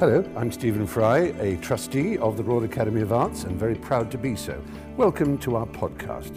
[0.00, 4.12] Hello, I'm Stephen Fry, a trustee of the Royal Academy of Arts and very proud
[4.12, 4.62] to be so.
[4.96, 6.36] Welcome to our podcast.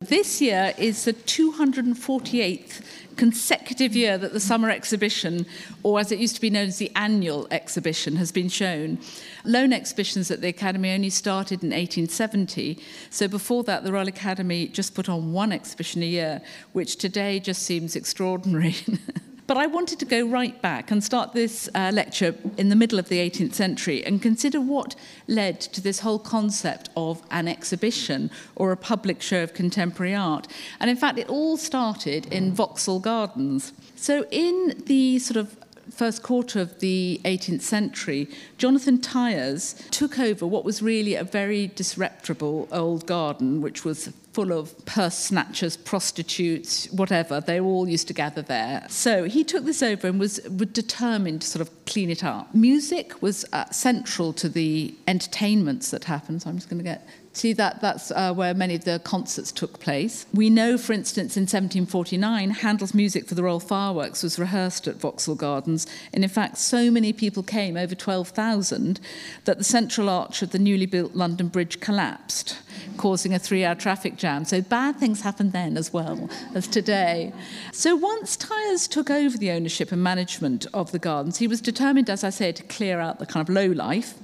[0.00, 2.80] This year is the 248th
[3.16, 5.44] consecutive year that the summer exhibition,
[5.82, 8.98] or as it used to be known as the annual exhibition, has been shown.
[9.44, 12.78] Loan exhibitions at the Academy only started in 1870,
[13.10, 16.40] so before that, the Royal Academy just put on one exhibition a year,
[16.72, 18.76] which today just seems extraordinary.
[19.50, 23.00] But I wanted to go right back and start this uh, lecture in the middle
[23.00, 24.94] of the 18th century and consider what
[25.26, 30.46] led to this whole concept of an exhibition or a public show of contemporary art.
[30.78, 33.72] And in fact, it all started in Vauxhall Gardens.
[33.96, 35.58] So, in the sort of
[35.90, 41.66] first quarter of the 18th century, Jonathan Tyers took over what was really a very
[41.66, 47.40] disreputable old garden, which was full of purse snatchers, prostitutes, whatever.
[47.40, 48.86] They all used to gather there.
[48.88, 52.54] So he took this over and was, was determined to sort of clean it up.
[52.54, 56.42] Music was uh, central to the entertainments that happened.
[56.42, 59.52] So I'm just going to get See, that, that's uh, where many of the concerts
[59.52, 60.26] took place.
[60.34, 64.96] We know, for instance, in 1749, Handel's music for the Royal Fireworks was rehearsed at
[64.96, 65.86] Vauxhall Gardens.
[66.12, 68.98] And in fact, so many people came, over 12,000,
[69.44, 72.58] that the central arch of the newly built London Bridge collapsed,
[72.96, 74.44] causing a three hour traffic jam.
[74.44, 77.32] So bad things happened then as well as today.
[77.72, 82.10] So once Tyers took over the ownership and management of the gardens, he was determined,
[82.10, 84.14] as I said, to clear out the kind of low life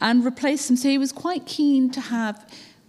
[0.00, 0.76] and replace them.
[0.76, 2.47] So he was quite keen to have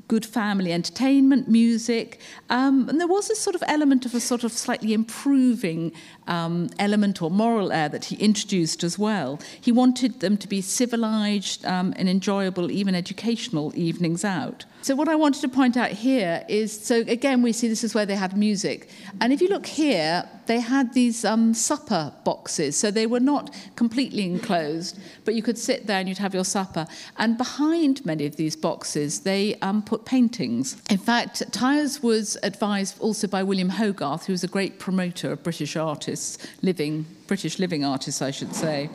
[0.10, 4.44] good family entertainment, music, um, and there was this sort of element of a sort
[4.44, 5.94] of slightly improving
[6.30, 9.40] um, element or moral air that he introduced as well.
[9.60, 14.66] He wanted them to be civilized um, and enjoyable, even educational evenings out.
[14.82, 17.94] So, what I wanted to point out here is so again, we see this is
[17.94, 18.90] where they had music.
[19.20, 22.78] And if you look here, they had these um, supper boxes.
[22.78, 26.46] So, they were not completely enclosed, but you could sit there and you'd have your
[26.46, 26.88] supper.
[27.18, 30.82] And behind many of these boxes, they um, put paintings.
[30.90, 35.44] In fact, Tyers was advised also by William Hogarth, who was a great promoter of
[35.44, 36.19] British artists,
[36.62, 38.90] living, British living artists, I should say.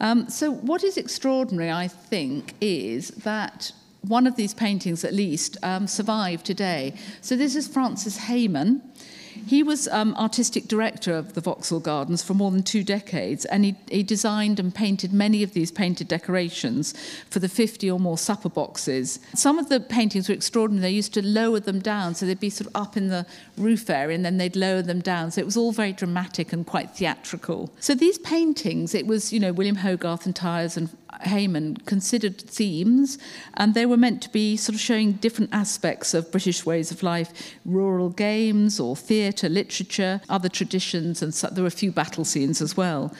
[0.00, 5.56] Um, so, what is extraordinary, I think, is that one of these paintings, at least,
[5.62, 6.94] um, survived today.
[7.20, 8.82] So this is Francis Hayman.
[9.46, 13.64] He was um, artistic director of the Vauxhall Gardens for more than two decades, and
[13.64, 16.94] he, he, designed and painted many of these painted decorations
[17.28, 19.20] for the 50 or more supper boxes.
[19.34, 20.82] Some of the paintings were extraordinary.
[20.82, 23.88] They used to lower them down, so they'd be sort of up in the roof
[23.90, 25.30] area, and then they'd lower them down.
[25.30, 27.70] So it was all very dramatic and quite theatrical.
[27.80, 30.88] So these paintings, it was, you know, William Hogarth and Tyers and
[31.22, 33.18] Hayman considered themes,
[33.54, 37.02] and they were meant to be sort of showing different aspects of British ways of
[37.02, 42.24] life rural games or theatre, literature, other traditions, and so, there were a few battle
[42.24, 43.12] scenes as well.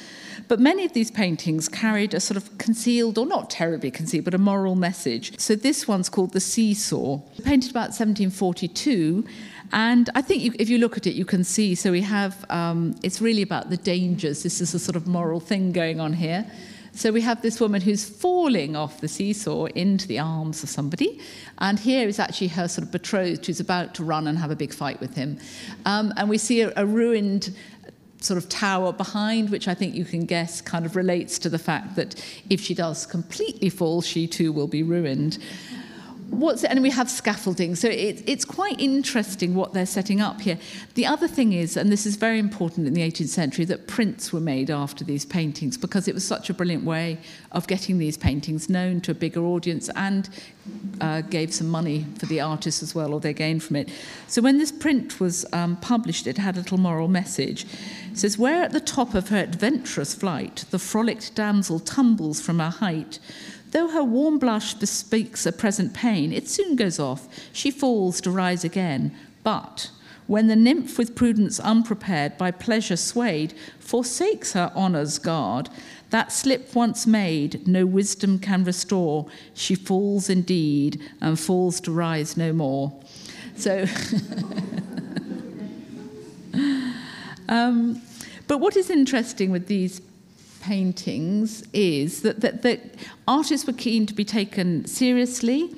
[0.47, 4.34] But many of these paintings carried a sort of concealed, or not terribly concealed, but
[4.34, 5.38] a moral message.
[5.38, 9.25] So this one's called The Seesaw, painted about 1742.
[9.72, 11.75] And I think you, if you look at it, you can see.
[11.75, 14.43] So we have, um, it's really about the dangers.
[14.43, 16.47] This is a sort of moral thing going on here.
[16.98, 21.20] So we have this woman who's falling off the seesaw into the arms of somebody.
[21.59, 24.56] And here is actually her sort of betrothed who's about to run and have a
[24.56, 25.38] big fight with him.
[25.84, 27.54] Um, and we see a, a ruined
[28.20, 31.56] sort of tower behind, which I think you can guess kind of relates to the
[31.56, 32.20] fact that
[32.50, 35.38] if she does completely fall, she too will be ruined
[36.30, 40.58] what's and we have scaffolding so it, it's quite interesting what they're setting up here.
[40.94, 44.32] The other thing is and this is very important in the 18th century that prints
[44.32, 47.18] were made after these paintings because it was such a brilliant way
[47.52, 50.28] of getting these paintings known to a bigger audience and
[51.00, 53.88] uh, gave some money for the artists as well or they gained from it.
[54.26, 57.64] So when this print was um, published it had a little moral message.
[58.12, 62.58] It says where at the top of her adventurous flight the frolicked damsel tumbles from
[62.58, 63.18] her height
[63.70, 67.28] Though her warm blush bespeaks a present pain, it soon goes off.
[67.52, 69.14] She falls to rise again.
[69.44, 69.90] But
[70.26, 75.69] when the nymph with prudence unprepared, by pleasure swayed, forsakes her honour's guard,
[76.10, 79.26] that slip once made, no wisdom can restore.
[79.54, 82.93] She falls indeed, and falls to rise no more.
[83.56, 83.87] So,
[87.48, 88.00] um,
[88.46, 90.00] but what is interesting with these
[90.69, 92.81] paintings is that, that, that
[93.26, 95.75] artists were keen to be taken seriously.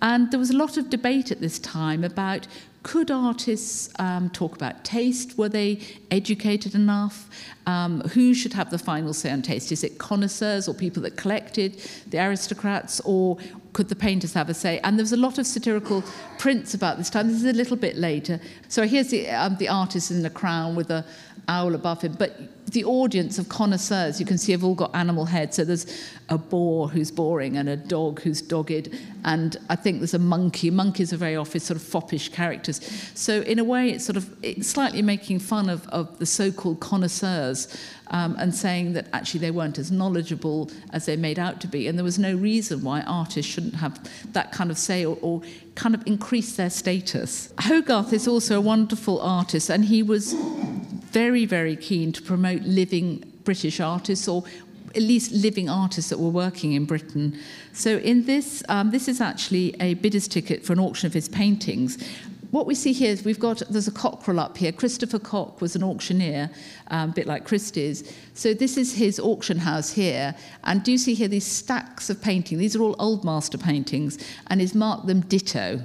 [0.00, 2.48] And there was a lot of debate at this time about
[2.82, 5.38] could artists um, talk about taste?
[5.38, 5.80] Were they
[6.10, 7.30] educated enough?
[7.66, 9.70] Um, who should have the final say on taste?
[9.70, 13.38] Is it connoisseurs or people that collected, the aristocrats, or
[13.72, 14.80] could the painters have a say?
[14.82, 16.02] And there was a lot of satirical
[16.38, 17.28] prints about this time.
[17.28, 18.40] This is a little bit later.
[18.66, 21.04] So here's the, um, the artist in the crown with a,
[21.48, 22.14] owl above him.
[22.18, 22.38] But
[22.72, 25.56] the audience of connoisseurs, you can see, have all got animal heads.
[25.56, 25.86] So there's
[26.28, 28.88] a boar who's boring and a dog who's dogged.
[29.24, 30.70] And I think there's a monkey.
[30.70, 32.80] Monkeys are very often sort of foppish characters.
[33.14, 36.80] So in a way, it's sort of it's slightly making fun of, of the so-called
[36.80, 37.68] connoisseurs
[38.08, 41.88] um, and saying that actually they weren't as knowledgeable as they made out to be.
[41.88, 43.98] And there was no reason why artists shouldn't have
[44.32, 45.42] that kind of say or, or
[45.74, 47.52] kind of increase their status.
[47.58, 50.34] Hogarth is also a wonderful artist, and he was
[51.12, 54.44] very, very keen to promote living British artists or
[54.94, 57.38] at least living artists that were working in Britain.
[57.72, 61.28] So in this, um, this is actually a bidder's ticket for an auction of his
[61.28, 61.96] paintings
[62.52, 64.72] what we see here is we've got, there's a cockerel up here.
[64.72, 66.50] Christopher Cock was an auctioneer,
[66.88, 68.14] um, a bit like Christie's.
[68.34, 70.34] So this is his auction house here.
[70.64, 72.58] And do you see here these stacks of painting?
[72.58, 74.18] These are all old master paintings.
[74.48, 75.80] And he's marked them ditto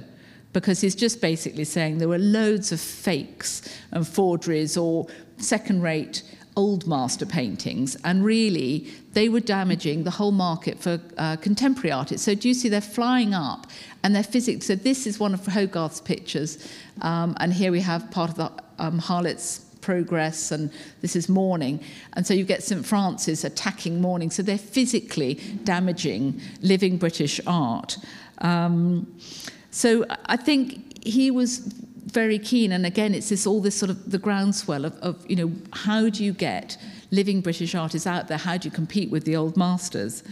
[0.52, 3.62] because he's just basically saying there were loads of fakes
[3.92, 5.06] and forgeries or
[5.36, 6.22] second rate
[6.58, 12.24] old master paintings, and really they were damaging the whole market for uh, contemporary artists.
[12.24, 13.68] So do you see they're flying up
[14.02, 14.66] and they're physics?
[14.66, 16.58] So this is one of Hogarth's pictures,
[17.00, 18.50] um, and here we have part of the
[18.80, 20.72] um, Harlot's progress and
[21.02, 21.80] this is morning
[22.14, 27.96] and so you get st francis attacking morning so they're physically damaging living british art
[28.38, 29.06] um,
[29.82, 29.88] so
[30.26, 30.66] i think
[31.06, 31.50] he was
[32.08, 32.72] very keen.
[32.72, 36.08] And again, it's this all this sort of the groundswell of, of you know how
[36.08, 36.76] do you get
[37.10, 38.38] living British artists out there?
[38.38, 40.22] How do you compete with the old masters?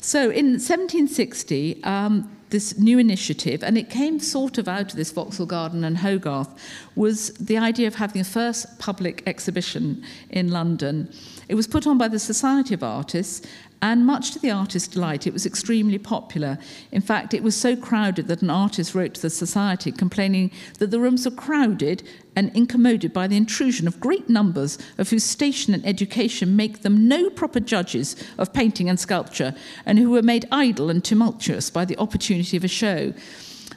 [0.00, 5.10] So in 1760, um, this new initiative, and it came sort of out of this
[5.10, 6.48] Vauxhall Garden and Hogarth,
[6.94, 11.12] was the idea of having a first public exhibition in London.
[11.48, 13.46] It was put on by the Society of Artists,
[13.80, 16.58] and much to the artist's delight, it was extremely popular.
[16.90, 20.90] In fact, it was so crowded that an artist wrote to the Society complaining that
[20.90, 22.02] the rooms were crowded
[22.34, 27.06] and incommoded by the intrusion of great numbers of whose station and education make them
[27.06, 29.54] no proper judges of painting and sculpture,
[29.86, 33.12] and who were made idle and tumultuous by the opportunity of a show.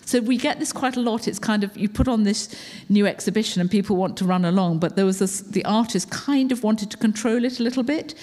[0.05, 1.27] So we get this quite a lot.
[1.27, 2.53] It's kind of you put on this
[2.89, 6.51] new exhibition and people want to run along, but there was this, the artist kind
[6.51, 8.15] of wanted to control it a little bit.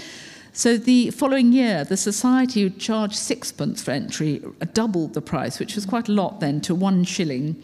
[0.52, 4.42] So the following year, the society would charge sixpence for entry,
[4.72, 7.62] doubled the price, which was quite a lot then, to one shilling.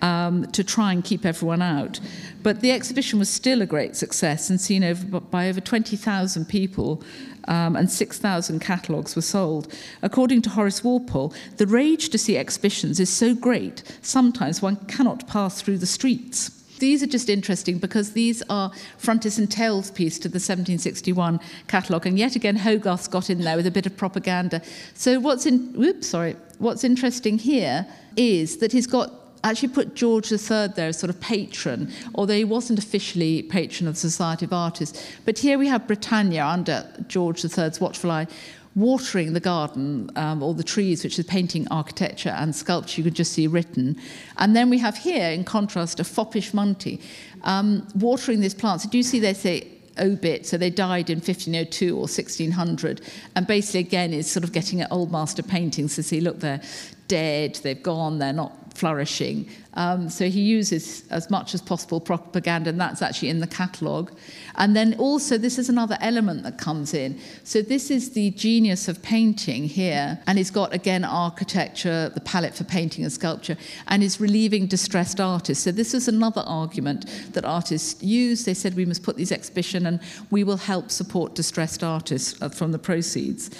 [0.00, 2.00] Um, to try and keep everyone out.
[2.42, 7.04] But the exhibition was still a great success and seen over, by over 20,000 people,
[7.46, 9.72] um, and 6,000 catalogues were sold.
[10.02, 15.28] According to Horace Walpole, the rage to see exhibitions is so great, sometimes one cannot
[15.28, 18.68] pass through the streets these are just interesting because these are
[19.00, 21.38] frontis and tails piece to the 1761
[21.68, 22.06] catalogue.
[22.08, 24.60] And yet again, Hogarth's got in there with a bit of propaganda.
[24.94, 27.86] So what's in, whoops, sorry, what's interesting here
[28.16, 29.12] is that he's got
[29.44, 33.94] actually put George III there as sort of patron, although he wasn't officially patron of
[33.94, 35.08] the Society of Artists.
[35.24, 38.26] But here we have Britannia under George III's watchful eye,
[38.74, 43.14] watering the garden um, or the trees, which is painting architecture and sculpture, you could
[43.14, 43.96] just see written.
[44.38, 47.00] And then we have here, in contrast, a foppish Monty
[47.42, 48.86] um, watering these plants.
[48.86, 53.02] Do you see they say obit, so they died in 1502 or 1600,
[53.36, 56.62] and basically again is sort of getting at old master paintings to see, look, they're
[57.08, 59.48] dead, they've gone, they're not flourishing.
[59.74, 64.12] Um, so he uses as much as possible propaganda, and that's actually in the catalogue.
[64.56, 67.18] And then also, this is another element that comes in.
[67.44, 72.54] So this is the genius of painting here, and he's got again architecture, the palette
[72.54, 73.56] for painting and sculpture,
[73.88, 75.64] and is relieving distressed artists.
[75.64, 78.44] So this is another argument that artists use.
[78.44, 80.00] They said we must put these exhibition, and
[80.30, 83.50] we will help support distressed artists uh, from the proceeds.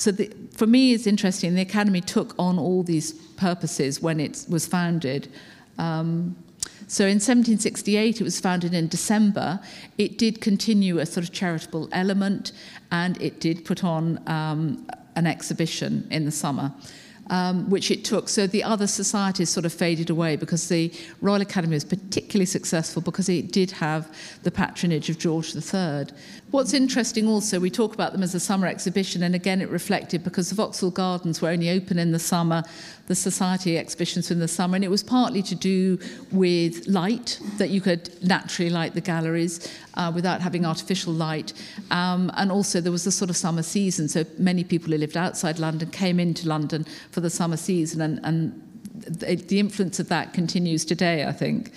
[0.00, 1.54] So the, for me, it's interesting.
[1.54, 5.28] The Academy took on all these purposes when it was founded.
[5.76, 6.36] Um,
[6.86, 9.60] so in 1768, it was founded in December.
[9.98, 12.52] It did continue a sort of charitable element,
[12.90, 16.72] and it did put on um, an exhibition in the summer
[17.30, 18.28] um, which it took.
[18.28, 23.00] So the other societies sort of faded away because the Royal Academy was particularly successful
[23.00, 26.06] because it did have the patronage of George III.
[26.50, 30.24] What's interesting also, we talk about them as a summer exhibition, and again it reflected
[30.24, 32.64] because the Vauxhall Gardens were only open in the summer,
[33.06, 35.96] the society exhibitions in the summer, and it was partly to do
[36.32, 41.52] with light, that you could naturally light the galleries uh, without having artificial light.
[41.92, 45.16] Um, and also there was a sort of summer season, so many people who lived
[45.16, 48.60] outside London came into London for the summer season, and, and
[49.20, 51.70] the influence of that continues today, I think.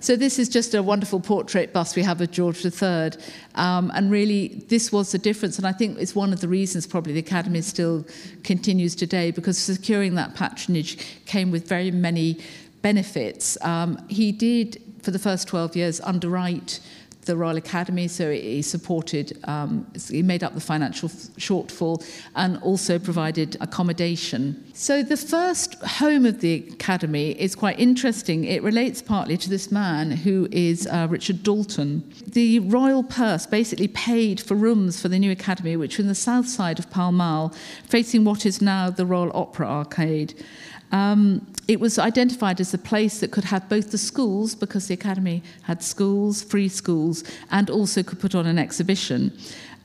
[0.00, 3.12] So this is just a wonderful portrait bust we have of George III.
[3.54, 5.58] Um, and really, this was the difference.
[5.58, 8.04] And I think it's one of the reasons probably the Academy still
[8.44, 12.38] continues today, because securing that patronage came with very many
[12.82, 13.56] benefits.
[13.62, 16.80] Um, he did, for the first 12 years, underwrite
[17.26, 22.04] the Royal Academy, so he supported, um, he made up the financial shortfall
[22.34, 24.64] and also provided accommodation.
[24.72, 28.44] So the first home of the Academy is quite interesting.
[28.44, 32.10] It relates partly to this man who is uh, Richard Dalton.
[32.26, 36.14] The royal purse basically paid for rooms for the new Academy, which were in the
[36.14, 37.54] south side of Pall Mall,
[37.88, 40.44] facing what is now the Royal Opera Arcade.
[40.92, 44.94] Um, it was identified as a place that could have both the schools, because the
[44.94, 49.36] Academy had schools, free schools, and also could put on an exhibition.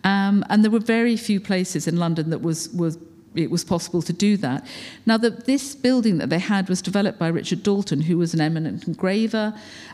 [0.04, 2.98] Um, and there were very few places in London that was, was
[3.36, 4.66] it was possible to do that.
[5.06, 8.42] Now, the, this building that they had was developed by Richard Dalton, who was an
[8.42, 9.54] eminent engraver,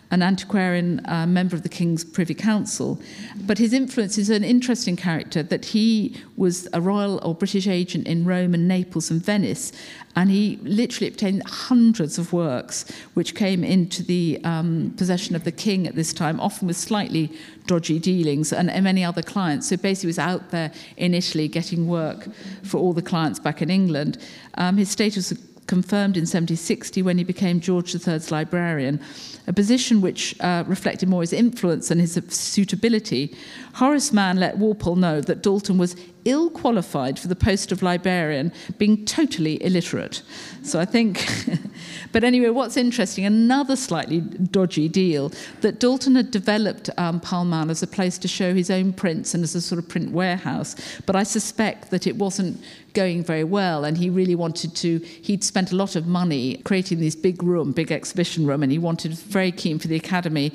[0.09, 2.99] an antiquarian uh, member of the King's Privy Council.
[3.45, 8.07] But his influence is an interesting character that he was a royal or British agent
[8.07, 9.73] in Rome and Naples and Venice,
[10.15, 15.51] and he literally obtained hundreds of works which came into the um, possession of the
[15.51, 17.31] king at this time, often with slightly
[17.67, 19.69] dodgy dealings and, and many other clients.
[19.69, 22.27] So basically, was out there in Italy getting work
[22.63, 24.17] for all the clients back in England.
[24.55, 25.33] Um, his status
[25.67, 29.01] confirmed in 1760 when he became George III's librarian
[29.47, 33.35] a position which uh, reflected more his influence than his suitability,
[33.73, 35.95] Horace Mann let Walpole know that Dalton was
[36.25, 40.21] ill qualified for the post of librarian, being totally illiterate.
[40.63, 41.25] So I think,
[42.11, 45.31] but anyway, what's interesting, another slightly dodgy deal,
[45.61, 49.33] that Dalton had developed um, Pall Mall as a place to show his own prints
[49.33, 50.75] and as a sort of print warehouse.
[51.05, 52.61] But I suspect that it wasn't
[52.93, 56.99] going very well and he really wanted to he'd spent a lot of money creating
[56.99, 60.51] this big room big exhibition room and he wanted very keen for the academy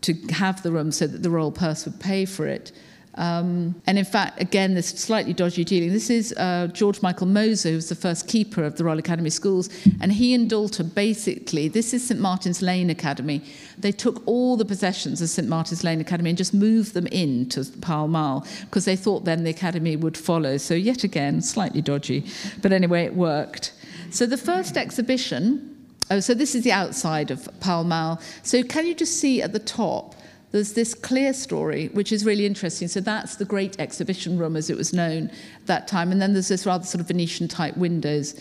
[0.00, 2.72] to have the room so that the royal purse would pay for it
[3.16, 5.90] um, and in fact, again, this slightly dodgy dealing.
[5.90, 9.30] This is uh, George Michael Moser, who was the first keeper of the Royal Academy
[9.30, 9.70] Schools,
[10.00, 13.42] and he and Dalton basically, this is St Martin's Lane Academy.
[13.78, 17.64] They took all the possessions of St Martin's Lane Academy and just moved them into
[17.80, 20.58] Pall Mall because they thought then the academy would follow.
[20.58, 22.26] So yet again, slightly dodgy,
[22.60, 23.72] but anyway, it worked.
[24.10, 25.72] So the first exhibition.
[26.08, 28.20] Oh, so this is the outside of Pall Mall.
[28.44, 30.14] So can you just see at the top?
[30.52, 32.88] There's this clerestory, which is really interesting.
[32.88, 35.30] So that's the great exhibition room, as it was known
[35.66, 36.12] that time.
[36.12, 38.40] And then there's this rather sort of Venetian type windows.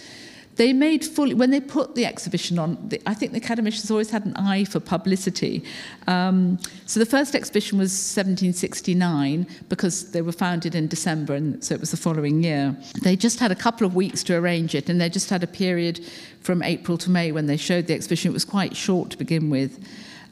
[0.56, 4.10] They made fully, when they put the exhibition on, the, I think the academicians always
[4.10, 5.66] had an eye for publicity.
[6.08, 11.76] Um, so the first exhibition was 1769 because they were founded in December, and so
[11.76, 12.76] it was the following year.
[13.04, 15.48] They just had a couple of weeks to arrange it, and they just had a
[15.48, 16.06] period
[16.40, 18.32] from April to May when they showed the exhibition.
[18.32, 19.86] It was quite short to begin with.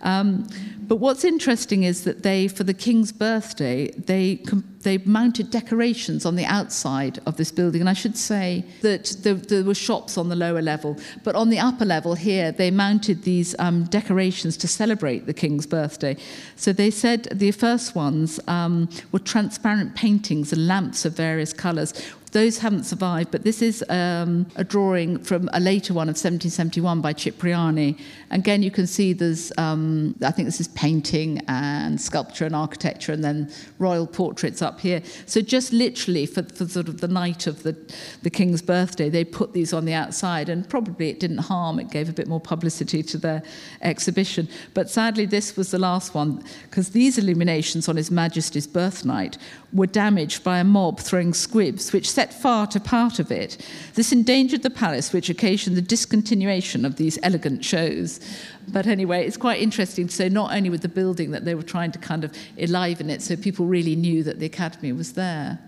[0.03, 0.47] Um,
[0.87, 4.37] but what's interesting is that they, for the king's birthday, they
[4.83, 7.81] they mounted decorations on the outside of this building.
[7.81, 11.49] And I should say that there, there were shops on the lower level, but on
[11.49, 16.17] the upper level here, they mounted these um, decorations to celebrate the king's birthday.
[16.55, 21.93] So they said the first ones um, were transparent paintings and lamps of various colours
[22.33, 26.99] those haven't survived, but this is um, a drawing from a later one of 1771
[26.99, 27.95] by Cipriani.
[28.31, 33.13] Again, you can see there's, um, I think this is painting and sculpture and architecture,
[33.13, 35.01] and then royal portraits up here.
[35.25, 37.75] So just literally for, for sort of the night of the,
[38.21, 41.79] the king's birthday, they put these on the outside, and probably it didn't harm.
[41.79, 43.43] It gave a bit more publicity to their
[43.81, 44.47] exhibition.
[44.73, 49.37] But sadly, this was the last one, because these illuminations on His Majesty's birth night
[49.71, 53.65] were damaged by a mob throwing squibs, which set fire to part of it.
[53.95, 58.19] This endangered the palace, which occasioned the discontinuation of these elegant shows.
[58.67, 61.91] But anyway, it's quite interesting say not only with the building that they were trying
[61.91, 65.59] to kind of enliven it so people really knew that the academy was there.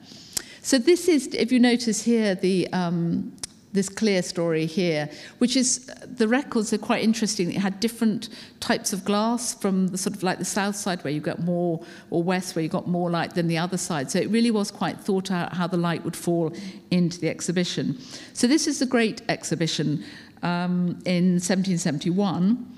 [0.62, 3.32] So this is, if you notice here, the um,
[3.76, 7.52] this clerestory here, which is the records are quite interesting.
[7.52, 8.30] It had different
[8.62, 11.86] types of glass from the sort of like the south side where you got more,
[12.10, 14.10] or west where you got more light than the other side.
[14.10, 16.52] So it really was quite thought out how the light would fall
[16.90, 18.00] into the exhibition.
[18.34, 20.04] So this is the great exhibition
[20.42, 22.75] um, in 1771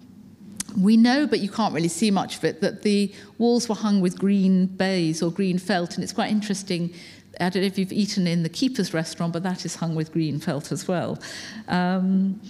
[0.75, 4.01] we know, but you can't really see much of it, that the walls were hung
[4.01, 6.93] with green baize or green felt, and it's quite interesting
[7.39, 10.11] I don't know if you've eaten in the Keeper's restaurant, but that is hung with
[10.11, 11.19] green felt as well.
[11.67, 12.41] Um,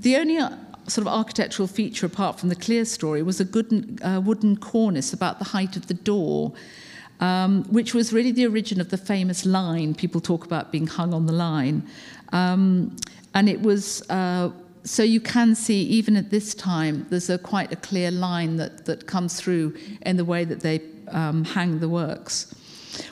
[0.00, 0.50] the only uh,
[0.86, 5.38] sort of architectural feature apart from the clerestory was a good, uh, wooden cornice about
[5.38, 6.52] the height of the door.
[7.20, 11.14] Um, which was really the origin of the famous line people talk about being hung
[11.14, 11.88] on the line.
[12.32, 12.96] Um,
[13.34, 14.50] and it was, uh,
[14.84, 18.84] so you can see, even at this time, there's a, quite a clear line that,
[18.84, 22.54] that comes through in the way that they um, hang the works.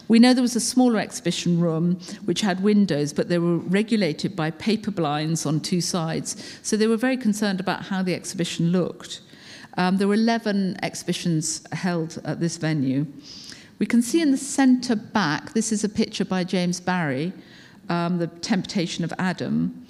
[0.09, 4.37] We know there was a smaller exhibition room which had windows, but they were regulated
[4.37, 6.59] by paper blinds on two sides.
[6.63, 9.23] So they were very concerned about how the exhibition looked.
[9.79, 13.07] Um, there were 11 exhibitions held at this venue.
[13.79, 17.33] We can see in the centre back, this is a picture by James Barry,
[17.89, 19.82] um, The Temptation of Adam.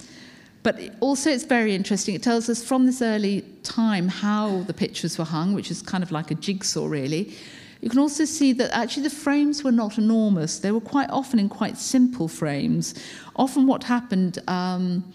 [0.63, 2.15] But also, it's very interesting.
[2.15, 6.05] It tells us from this early time how the pictures were hung, which is kind
[6.05, 7.35] of like a jigsaw, really.
[7.81, 10.61] You can also see that actually the frames were not enormous.
[10.61, 12.95] They were quite often in quite simple frames.
[13.35, 15.13] Often, what happened um,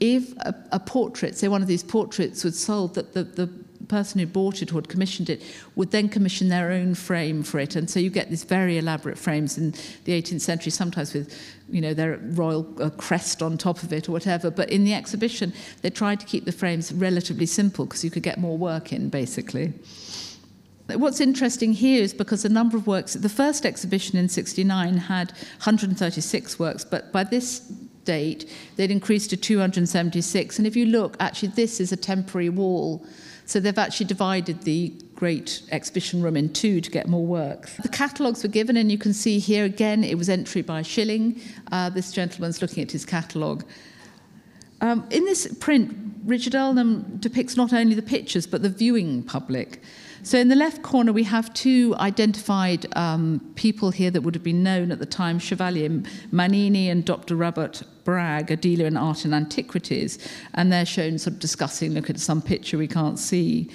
[0.00, 3.46] if a, a, portrait, say one of these portraits, was sold, that the, the
[3.88, 5.42] person who bought it or had commissioned it
[5.74, 7.76] would then commission their own frame for it.
[7.76, 9.72] And so you get these very elaborate frames in
[10.04, 11.36] the 18th century, sometimes with,
[11.70, 14.50] you know, their royal uh, crest on top of it or whatever.
[14.50, 15.52] But in the exhibition,
[15.82, 19.08] they tried to keep the frames relatively simple because you could get more work in,
[19.08, 19.72] basically.
[20.94, 25.32] What's interesting here is because a number of works, the first exhibition in 69 had
[25.32, 27.60] 136 works, but by this
[28.04, 30.58] date they'd increased to 276.
[30.58, 33.06] And if you look, actually, this is a temporary wall.
[33.48, 37.74] So they've actually divided the great exhibition room in two to get more works.
[37.78, 41.40] The catalogues were given, and you can see here again it was entry by shilling.
[41.72, 43.64] Uh, this gentleman's looking at his catalogue.
[44.82, 49.80] Um, in this print, Richard Earlom depicts not only the pictures but the viewing public.
[50.22, 54.42] So in the left corner, we have two identified um, people here that would have
[54.42, 57.36] been known at the time, Chevalier Manini and Dr.
[57.36, 60.18] Robert Bragge, a dealer in art and antiquities,
[60.54, 63.70] and they're shown sort of discussing, look at some picture we can't see.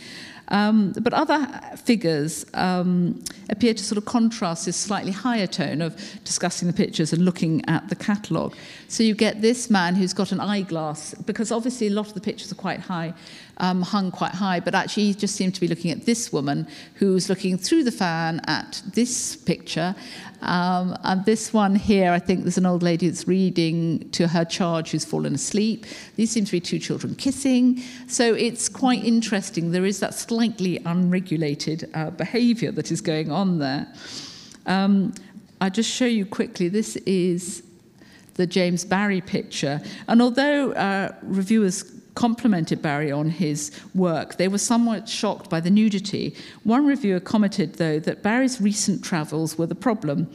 [0.49, 1.47] Um, but other
[1.77, 5.95] figures um, appear to sort of contrast this slightly higher tone of
[6.25, 8.55] discussing the pictures and looking at the catalogue.
[8.87, 12.21] So you get this man who's got an eyeglass, because obviously a lot of the
[12.21, 13.13] pictures are quite high,
[13.57, 16.67] um, hung quite high, but actually he just seemed to be looking at this woman
[16.95, 19.95] who's looking through the fan at this picture.
[20.41, 24.43] Um, and this one here, I think there's an old lady that's reading to her
[24.43, 25.85] charge who's fallen asleep.
[26.15, 27.81] These seem to be two children kissing.
[28.07, 29.71] So it's quite interesting.
[29.71, 33.87] There is that slightly unregulated uh, behavior that is going on there.
[34.65, 35.13] Um,
[35.61, 36.67] I'll just show you quickly.
[36.67, 37.63] This is
[38.33, 39.79] the James Barry picture.
[40.07, 41.83] And although uh, reviewers
[42.15, 44.37] complimented Barry on his work.
[44.37, 46.35] They were somewhat shocked by the nudity.
[46.63, 50.29] One reviewer commented, though, that Barry's recent travels were the problem,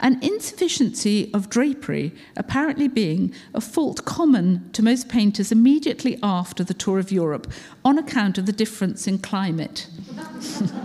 [0.00, 6.74] an insufficiency of drapery apparently being a fault common to most painters immediately after the
[6.74, 7.52] tour of Europe
[7.84, 9.86] on account of the difference in climate.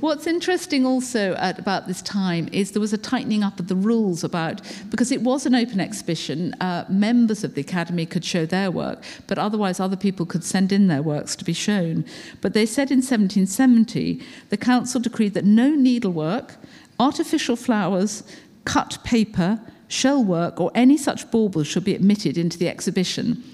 [0.00, 3.76] What's interesting also at about this time is there was a tightening up of the
[3.76, 8.46] rules about, because it was an open exhibition, uh, members of the Academy could show
[8.46, 12.06] their work, but otherwise other people could send in their works to be shown.
[12.40, 16.56] But they said in 1770, the council decreed that no needlework,
[16.98, 18.22] artificial flowers,
[18.64, 23.44] cut paper, shell work, or any such baubles should be admitted into the exhibition.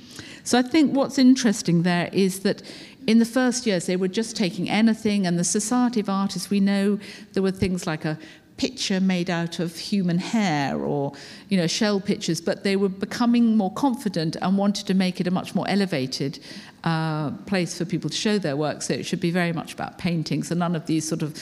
[0.46, 2.62] So I think what's interesting there is that
[3.06, 6.60] in the first years, they were just taking anything, and the Society of Artists, we
[6.60, 6.98] know
[7.32, 8.18] there were things like a
[8.56, 11.12] picture made out of human hair or
[11.50, 15.26] you know shell pictures but they were becoming more confident and wanted to make it
[15.26, 16.38] a much more elevated
[16.84, 18.80] uh, place for people to show their work.
[18.80, 21.36] So it should be very much about paintings and none of these sort of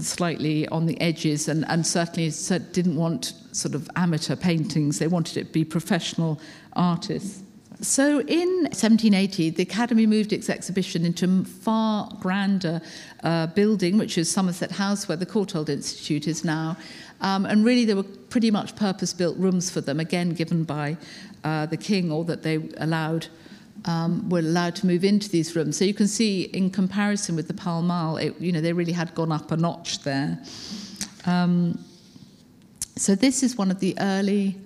[0.00, 2.30] slightly on the edges and, and certainly
[2.72, 4.98] didn't want sort of amateur paintings.
[4.98, 6.40] They wanted it to be professional
[6.74, 7.42] artists
[7.80, 12.80] so in 1780, the Academy moved its exhibition into a far grander
[13.22, 16.76] uh, building, which is Somerset House, where the Courtauld Institute is now.
[17.20, 20.96] Um, and really, there were pretty much purpose built rooms for them, again, given by
[21.44, 23.28] uh, the king, or that they allowed.
[23.84, 25.76] Um, were allowed to move into these rooms.
[25.76, 28.90] So you can see, in comparison with the Pall Mall, it, you know, they really
[28.90, 30.36] had gone up a notch there.
[31.26, 31.78] Um,
[32.96, 34.58] so this is one of the early.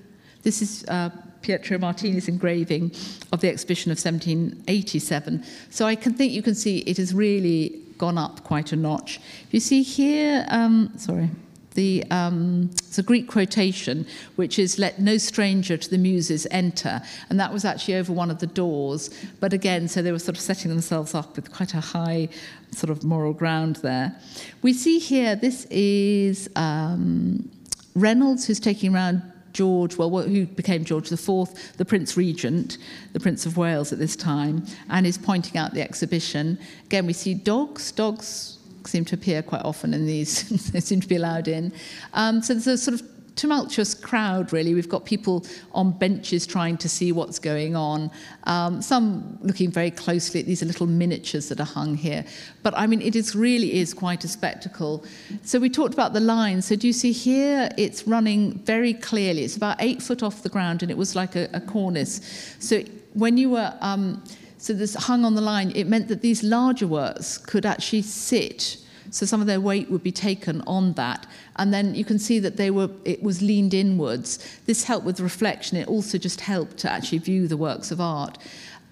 [0.43, 1.11] This is uh,
[1.43, 2.93] Pietro Martini's engraving
[3.33, 5.45] of the exhibition of 1787.
[5.71, 9.21] So I can think you can see it has really gone up quite a notch.
[9.51, 11.31] You see here, um, sorry,
[11.75, 17.03] the um, it's a Greek quotation, which is "Let no stranger to the muses enter,"
[17.31, 19.11] and that was actually over one of the doors.
[19.41, 22.29] But again, so they were sort of setting themselves up with quite a high
[22.73, 24.15] sort of moral ground there.
[24.63, 27.49] We see here this is um,
[27.95, 29.23] Reynolds who's taking around
[29.53, 32.79] George, well, who became George IV, the Prince Regent,
[33.13, 36.59] the Prince of Wales at this time, and is pointing out the exhibition.
[36.87, 37.93] Again, we see dogs.
[37.93, 41.73] Dogs seem to appear quite often in these, they seem to be allowed in.
[42.15, 44.75] Um, so there's a sort of tumultuous crowd, really.
[44.75, 48.11] We've got people on benches trying to see what's going on,
[48.45, 52.25] um, some looking very closely at these little miniatures that are hung here.
[52.63, 55.05] But I mean, it is really is quite a spectacle.
[55.43, 56.63] So we talked about the line.
[56.63, 57.69] So do you see here?
[57.77, 59.45] It's running very clearly.
[59.45, 62.21] It's about eight foot off the ground, and it was like a, a cornice.
[62.59, 62.83] So
[63.15, 64.23] when you were um,
[64.63, 68.77] so this hung on the line, it meant that these larger works could actually sit.
[69.13, 71.27] So some of their weight would be taken on that.
[71.57, 74.39] And then you can see that they were it was leaned inwards.
[74.65, 75.77] This helped with reflection.
[75.77, 78.39] It also just helped to actually view the works of art.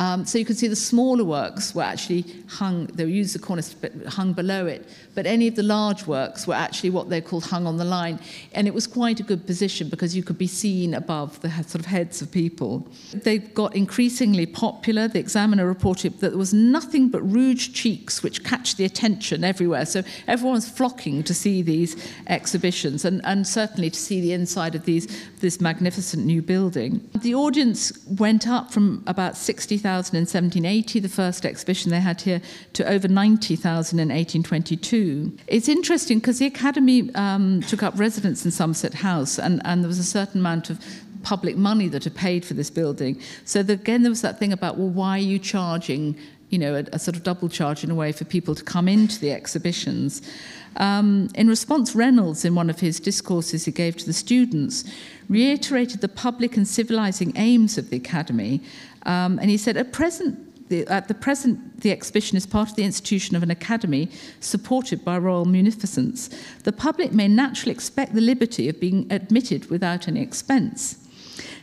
[0.00, 3.38] Um, so you can see the smaller works were actually hung, they were used the
[3.38, 4.88] cornice, but hung below it.
[5.14, 8.18] But any of the large works were actually what they're called hung on the line.
[8.54, 11.74] And it was quite a good position because you could be seen above the sort
[11.74, 12.88] of heads of people.
[13.12, 15.06] They got increasingly popular.
[15.06, 19.84] The Examiner reported that there was nothing but rouged cheeks which catch the attention everywhere.
[19.84, 24.86] So everyone's flocking to see these exhibitions and, and certainly to see the inside of
[24.86, 25.06] these,
[25.40, 27.06] this magnificent new building.
[27.20, 32.40] The audience went up from about 60,000 in 1780, the first exhibition they had here,
[32.74, 35.36] to over 90,000 in 1822.
[35.46, 39.88] It's interesting because the Academy um, took up residence in Somerset House, and, and there
[39.88, 40.78] was a certain amount of
[41.22, 43.20] public money that had paid for this building.
[43.44, 46.16] So the, again, there was that thing about, well, why are you charging,
[46.48, 48.88] you know, a, a sort of double charge in a way for people to come
[48.88, 50.22] into the exhibitions?
[50.76, 54.84] Um, in response, Reynolds, in one of his discourses he gave to the students,
[55.28, 58.60] reiterated the public and civilizing aims of the Academy
[59.06, 62.76] um, and he said, at present, the, at the present, the exhibition is part of
[62.76, 64.08] the institution of an academy
[64.38, 66.30] supported by royal munificence.
[66.62, 70.96] The public may naturally expect the liberty of being admitted without any expense.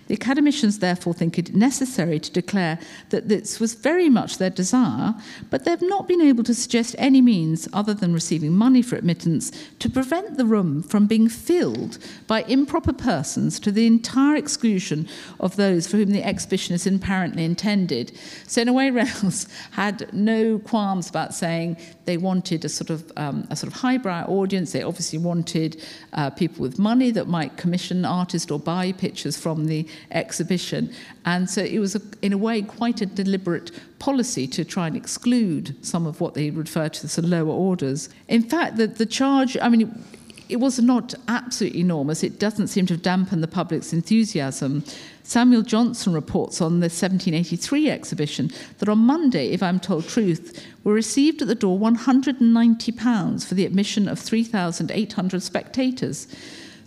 [0.07, 5.13] The academicians therefore think it necessary to declare that this was very much their desire,
[5.49, 9.51] but they've not been able to suggest any means other than receiving money for admittance
[9.79, 15.07] to prevent the room from being filled by improper persons to the entire exclusion
[15.39, 18.17] of those for whom the exhibition is apparently intended.
[18.47, 23.11] So in a way, Reynolds had no qualms about saying they wanted a sort of
[23.17, 24.71] um, a sort of highbrow audience.
[24.71, 29.65] They obviously wanted uh, people with money that might commission artists or buy pictures from
[29.65, 30.89] the exhibition.
[31.25, 34.95] And so it was, a, in a way, quite a deliberate policy to try and
[34.95, 38.09] exclude some of what they refer to as the lower orders.
[38.29, 40.01] In fact, the, the charge, I mean,
[40.49, 42.23] it was not absolutely enormous.
[42.23, 44.83] It doesn't seem to have dampened the public's enthusiasm.
[45.23, 50.93] Samuel Johnson reports on the 1783 exhibition that on Monday, if I'm told truth, were
[50.93, 56.27] received at the door £190 for the admission of 3,800 spectators.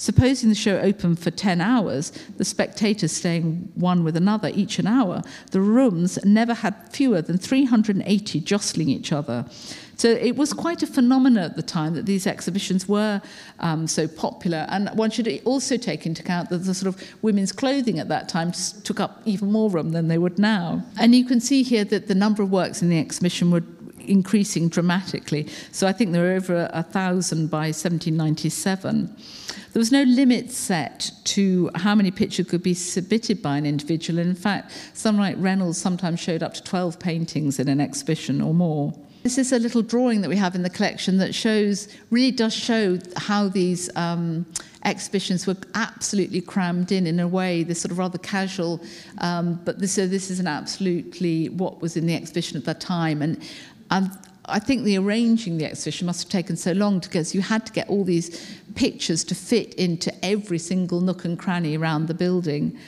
[0.01, 4.87] Supposing the show opened for 10 hours, the spectators staying one with another each an
[4.87, 9.45] hour, the rooms never had fewer than 380 jostling each other.
[9.97, 13.21] So it was quite a phenomenon at the time that these exhibitions were
[13.59, 14.65] um, so popular.
[14.71, 18.27] And one should also take into account that the sort of women's clothing at that
[18.27, 20.83] time took up even more room than they would now.
[20.99, 23.65] And you can see here that the number of works in the exhibition were
[24.07, 25.49] increasing dramatically.
[25.73, 29.17] So I think there were over a, thousand by 1797.
[29.73, 34.19] There was no limit set to how many pictures could be submitted by an individual.
[34.19, 38.53] In fact, some like Reynolds sometimes showed up to 12 paintings in an exhibition or
[38.53, 38.93] more.
[39.23, 42.55] This is a little drawing that we have in the collection that shows, really does
[42.55, 44.47] show how these um,
[44.87, 48.81] exhibitions were absolutely crammed in in a way, this sort of rather casual,
[49.19, 52.81] um, but this, uh, this is an absolutely what was in the exhibition at that
[52.81, 53.21] time.
[53.21, 53.43] And,
[53.91, 54.11] and
[54.47, 57.73] I think the arranging the exhibition must have taken so long because you had to
[57.73, 62.79] get all these pictures to fit into every single nook and cranny around the building.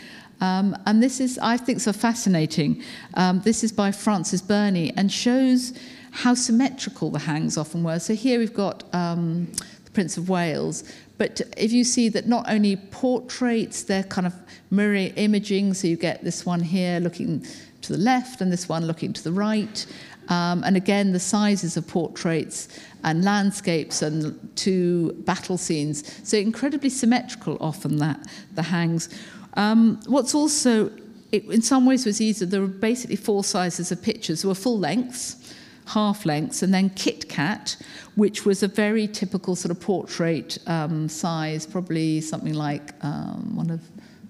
[0.41, 2.83] Um, and this is, I think, so fascinating.
[3.15, 5.73] Um, this is by Francis Burney and shows
[6.13, 7.99] how symmetrical the hangs often were.
[7.99, 9.51] So here we've got um,
[9.85, 10.85] the Prince of Wales,
[11.19, 14.35] but if you see that not only portraits, they're kind of
[14.71, 17.45] mirror imaging, so you get this one here looking
[17.81, 19.87] to the left and this one looking to the right.
[20.29, 22.69] Um, and again, the sizes of portraits
[23.05, 26.21] and landscapes and two battle scenes.
[26.29, 28.21] So incredibly symmetrical often that
[28.55, 29.09] the hangs.
[29.55, 30.91] Um, what's also,
[31.33, 34.43] it, in some ways was easier, there were basically four sizes of pictures.
[34.43, 35.55] There were full lengths,
[35.87, 37.77] half lengths, and then Kit Kat,
[38.15, 43.71] which was a very typical sort of portrait um, size, probably something like um, one
[43.71, 43.81] of,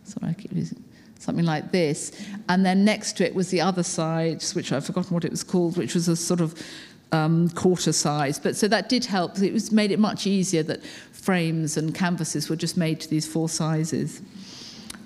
[0.05, 0.83] sorry, I keep losing
[1.19, 2.13] something like this.
[2.49, 5.45] And then next to it was the other side, which I've forgotten what it was
[5.45, 6.61] called, which was a sort of
[7.13, 8.39] um, quarter size.
[8.39, 9.39] But so that did help.
[9.39, 13.27] It was made it much easier that frames and canvases were just made to these
[13.27, 14.21] four sizes.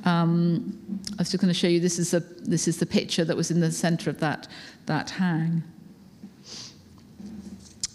[0.05, 0.79] Um,
[1.13, 3.37] I was just going to show you this is a this is the picture that
[3.37, 4.49] was in the centre of that
[4.87, 5.65] that hang.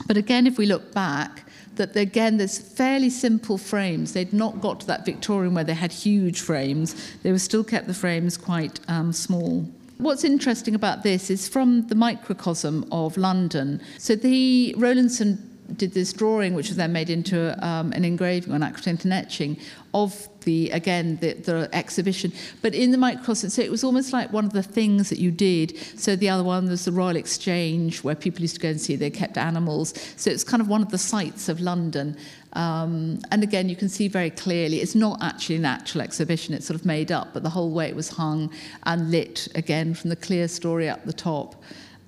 [0.07, 4.13] But again, if we look back, that again, there's fairly simple frames.
[4.13, 6.95] They'd not got to that Victorian where they had huge frames.
[7.23, 9.67] They were still kept the frames quite um, small.
[9.97, 13.81] What's interesting about this is from the microcosm of London.
[13.99, 18.61] So the Rowlandson did this drawing, which was then made into um, an engraving on
[18.61, 19.57] aquatinta etching
[19.93, 22.31] of the again the, the exhibition.
[22.61, 25.31] But in the microcosm, so it was almost like one of the things that you
[25.31, 25.77] did.
[25.97, 28.95] So the other one was the Royal Exchange, where people used to go and see
[28.95, 29.93] they kept animals.
[30.17, 32.17] So it's kind of one of the sites of London.
[32.53, 36.65] Um, and again, you can see very clearly it's not actually an actual exhibition, it's
[36.65, 38.51] sort of made up, but the whole way it was hung
[38.83, 41.63] and lit, again, from the clerestory up the top,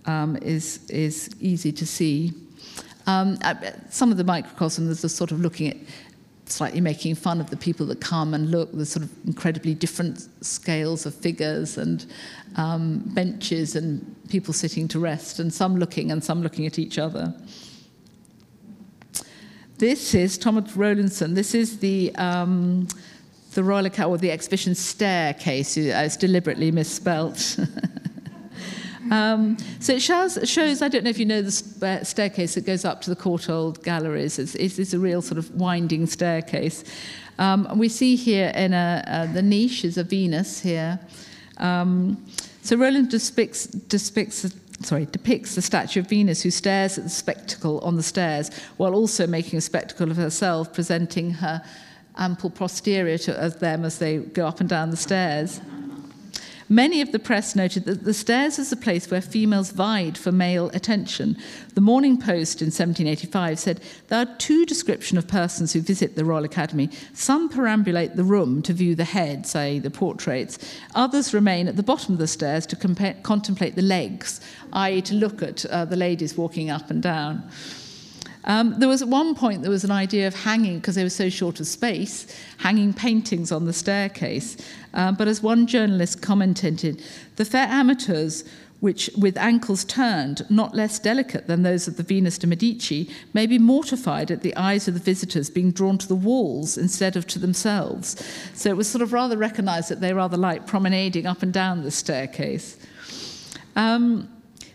[0.05, 2.33] um, is, is easy to see.
[3.05, 3.55] Um, uh,
[3.89, 5.77] some of the microcosms are sort of looking at
[6.45, 10.27] slightly making fun of the people that come and look, the sort of incredibly different
[10.43, 12.05] scales of figures and
[12.55, 16.97] um, benches and people sitting to rest, and some looking and some looking at each
[16.97, 17.33] other.
[19.77, 21.33] This is Thomas Rowlandson.
[21.33, 22.87] This is the um,
[23.53, 25.77] the Royal Academy, or the exhibition staircase.
[25.77, 27.59] It's deliberately misspelt.
[29.13, 31.51] Um, so it shows, shows, I don't know if you know the
[32.03, 34.39] staircase that goes up to the Courtauld galleries.
[34.39, 36.83] It's, it's, a real sort of winding staircase.
[37.37, 40.99] Um, we see here in a, uh, the niche is a Venus here.
[41.59, 42.25] Um,
[42.63, 47.81] so Roland depicts, depicts, sorry, depicts the statue of Venus who stares at the spectacle
[47.81, 51.61] on the stairs while also making a spectacle of herself, presenting her
[52.17, 55.61] ample posterior to them as they go up and down the stairs.
[56.69, 60.31] Many of the press noted that the stairs is a place where females vied for
[60.31, 61.37] male attention.
[61.73, 66.25] The Morning Post in 1785 said there are two descriptions of persons who visit the
[66.25, 66.89] Royal Academy.
[67.13, 70.57] Some perambulate the room to view the heads, i.e., the portraits.
[70.95, 74.39] Others remain at the bottom of the stairs to compare, contemplate the legs,
[74.71, 77.49] i.e., to look at uh, the ladies walking up and down.
[78.45, 81.09] Um, there was at one point there was an idea of hanging because they were
[81.09, 82.27] so short of space,
[82.57, 84.57] hanging paintings on the staircase.
[84.93, 87.01] Um, but as one journalist commented,
[87.37, 88.43] the fair amateurs
[88.83, 93.45] which, with ankles turned, not less delicate than those of the Venus de Medici, may
[93.45, 97.25] be mortified at the eyes of the visitors being drawn to the walls instead of
[97.25, 98.21] to themselves.
[98.53, 101.83] So it was sort of rather recognized that they rather like promenading up and down
[101.83, 102.75] the staircase.
[103.77, 104.27] Um,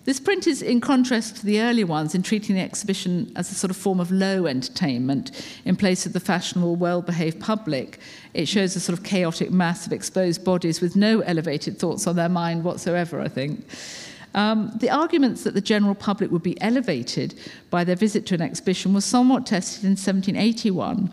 [0.08, 3.54] this print is in contrast to the earlier ones in treating the exhibition as a
[3.54, 5.32] sort of form of low entertainment
[5.66, 7.98] in place of the fashionable, well behaved public.
[8.32, 12.16] It shows a sort of chaotic mass of exposed bodies with no elevated thoughts on
[12.16, 13.66] their mind whatsoever, I think.
[14.34, 18.40] Um, the arguments that the general public would be elevated by their visit to an
[18.40, 21.12] exhibition was somewhat tested in 1781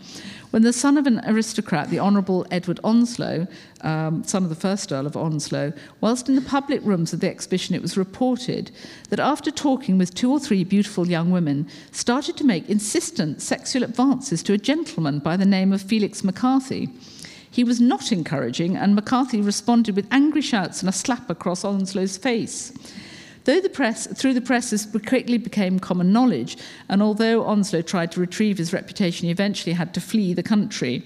[0.50, 3.46] when the son of an aristocrat, the Honourable Edward Onslow,
[3.82, 7.28] um, son of the first Earl of Onslow, whilst in the public rooms of the
[7.28, 8.70] exhibition, it was reported
[9.10, 13.82] that after talking with two or three beautiful young women, started to make insistent sexual
[13.82, 16.88] advances to a gentleman by the name of Felix McCarthy.
[17.50, 22.16] He was not encouraging, and McCarthy responded with angry shouts and a slap across Onslow's
[22.16, 22.72] face.
[23.46, 28.10] Though the press, through the press, this quickly became common knowledge, and although Onslow tried
[28.12, 31.04] to retrieve his reputation, he eventually had to flee the country.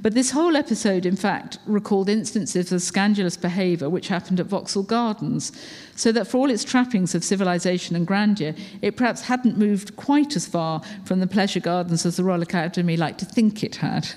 [0.00, 4.84] But this whole episode, in fact, recalled instances of scandalous behaviour which happened at Vauxhall
[4.84, 5.52] Gardens,
[5.94, 10.36] so that for all its trappings of civilization and grandeur, it perhaps hadn't moved quite
[10.36, 14.08] as far from the pleasure gardens as the Royal Academy liked to think it had.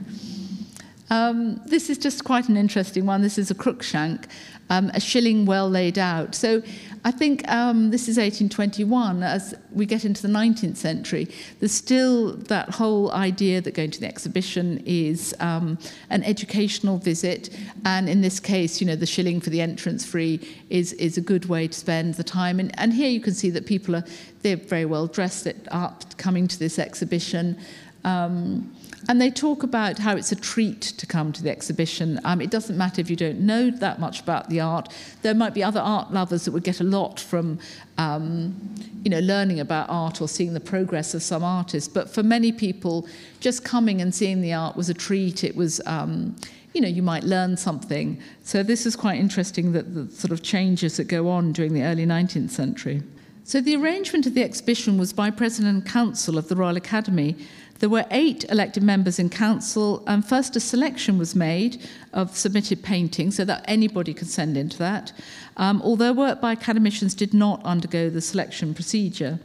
[1.10, 3.22] um, this is just quite an interesting one.
[3.22, 4.26] This is a Cruikshank,
[4.72, 6.34] um, a shilling well laid out.
[6.34, 6.62] So
[7.04, 9.22] I think um, this is 1821.
[9.22, 14.00] As we get into the 19th century, there's still that whole idea that going to
[14.00, 17.50] the exhibition is um, an educational visit,
[17.84, 21.20] and in this case, you know, the shilling for the entrance free is is a
[21.20, 22.58] good way to spend the time.
[22.58, 24.04] And, and here you can see that people are
[24.40, 27.58] they're very well dressed up coming to this exhibition.
[28.04, 28.72] Um,
[29.08, 32.20] and they talk about how it's a treat to come to the exhibition.
[32.24, 34.92] Um, it doesn't matter if you don't know that much about the art.
[35.22, 37.58] There might be other art lovers that would get a lot from,
[37.98, 38.54] um,
[39.02, 41.88] you know, learning about art or seeing the progress of some artists.
[41.88, 43.08] But for many people,
[43.40, 45.42] just coming and seeing the art was a treat.
[45.42, 46.36] It was, um,
[46.72, 48.20] you know, you might learn something.
[48.44, 51.82] So this is quite interesting that the sort of changes that go on during the
[51.82, 53.02] early 19th century.
[53.44, 57.36] So the arrangement of the exhibition was by President and Council of the Royal Academy
[57.82, 61.80] there were eight elected members in council, and first a selection was made
[62.12, 65.12] of submitted paintings so that anybody could send into that,
[65.56, 69.40] um, although work by academicians did not undergo the selection procedure.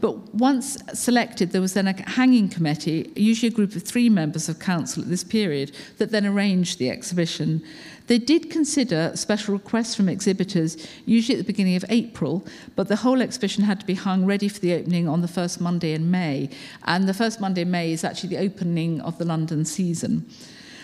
[0.00, 4.48] But once selected, there was then a hanging committee, usually a group of three members
[4.48, 7.62] of council at this period, that then arranged the exhibition.
[8.06, 12.96] They did consider special requests from exhibitors, usually at the beginning of April, but the
[12.96, 16.10] whole exhibition had to be hung ready for the opening on the first Monday in
[16.10, 16.48] May.
[16.84, 20.26] And the first Monday in May is actually the opening of the London season.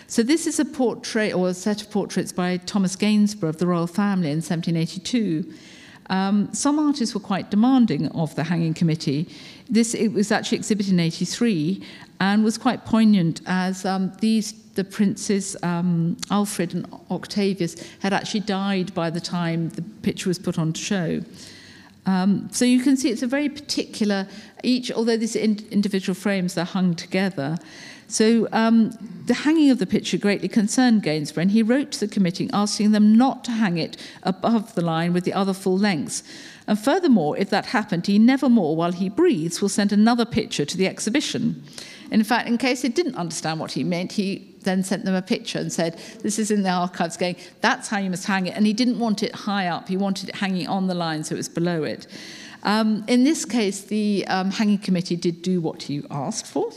[0.07, 3.65] So this is a portrait or a set of portraits by Thomas Gainsborough of the
[3.65, 5.51] royal family in 1782.
[6.09, 9.27] Um, some artists were quite demanding of the hanging committee.
[9.69, 11.81] This it was actually exhibited in 83
[12.19, 18.41] and was quite poignant as um, these the princes um, Alfred and Octavius had actually
[18.41, 21.21] died by the time the picture was put on show.
[22.05, 24.27] Um, so you can see it's a very particular,
[24.63, 27.57] each, although these in, individual frames are hung together.
[28.07, 28.91] So um,
[29.25, 32.91] the hanging of the picture greatly concerned Gainsborough, and he wrote to the committee asking
[32.91, 36.23] them not to hang it above the line with the other full lengths.
[36.67, 40.65] And furthermore, if that happened, he never more, while he breathes, will send another picture
[40.65, 41.63] to the exhibition.
[42.11, 45.21] In fact, in case they didn't understand what he meant, he then sent them a
[45.21, 48.55] picture and said, This is in the archives, going, That's how you must hang it.
[48.55, 51.35] And he didn't want it high up, he wanted it hanging on the line so
[51.35, 52.07] it was below it.
[52.63, 56.71] Um, in this case, the um, hanging committee did do what he asked for.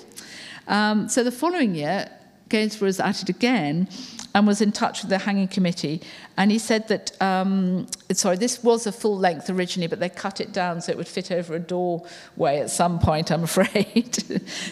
[0.68, 2.08] Um, so the following year,
[2.48, 3.88] Gainsborough was at it again
[4.34, 6.00] and was in touch with the hanging committee.
[6.36, 10.40] And he said that, um, sorry, this was a full length originally, but they cut
[10.40, 14.14] it down so it would fit over a doorway at some point, I'm afraid.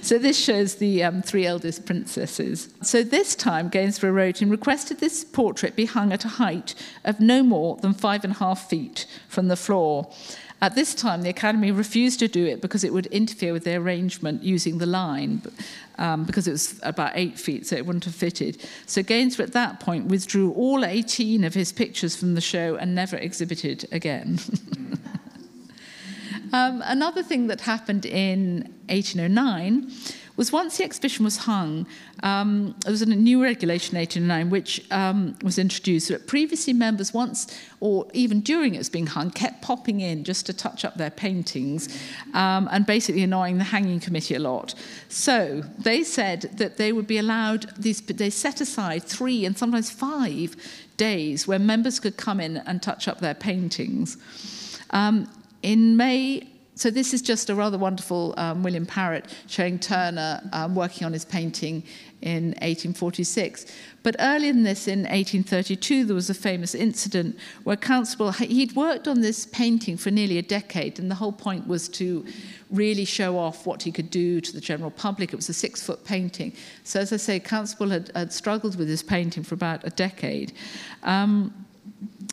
[0.02, 2.68] so this shows the um, three eldest princesses.
[2.82, 7.18] So this time, Gainsborough wrote and requested this portrait be hung at a height of
[7.18, 10.12] no more than five and a half feet from the floor.
[10.62, 13.74] At this time, the Academy refused to do it because it would interfere with the
[13.74, 15.42] arrangement using the line,
[15.98, 18.66] um, because it was about eight feet, so it wouldn't have fitted.
[18.86, 22.94] So Gainsborough at that point withdrew all 18 of his pictures from the show and
[22.94, 24.38] never exhibited again.
[26.54, 29.92] um, another thing that happened in 1809
[30.36, 31.86] was once the exhibition was hung,
[32.22, 37.14] um, there was a new regulation in 1809 which um, was introduced that previously members
[37.14, 37.46] once
[37.80, 41.10] or even during it was being hung kept popping in just to touch up their
[41.10, 41.88] paintings
[42.34, 44.74] um, and basically annoying the hanging committee a lot.
[45.08, 49.90] So they said that they would be allowed, these, they set aside three and sometimes
[49.90, 50.56] five
[50.96, 54.16] days where members could come in and touch up their paintings.
[54.90, 55.28] Um,
[55.62, 60.74] in May so this is just a rather wonderful um, William Parrott showing Turner um,
[60.74, 61.82] working on his painting
[62.20, 63.64] in 1846.
[64.02, 69.08] But earlier than this, in 1832, there was a famous incident where Constable, he'd worked
[69.08, 72.26] on this painting for nearly a decade, and the whole point was to
[72.70, 75.32] really show off what he could do to the general public.
[75.32, 76.52] It was a six-foot painting.
[76.84, 80.52] So as I say, Constable had, had struggled with this painting for about a decade.
[81.04, 81.65] Um,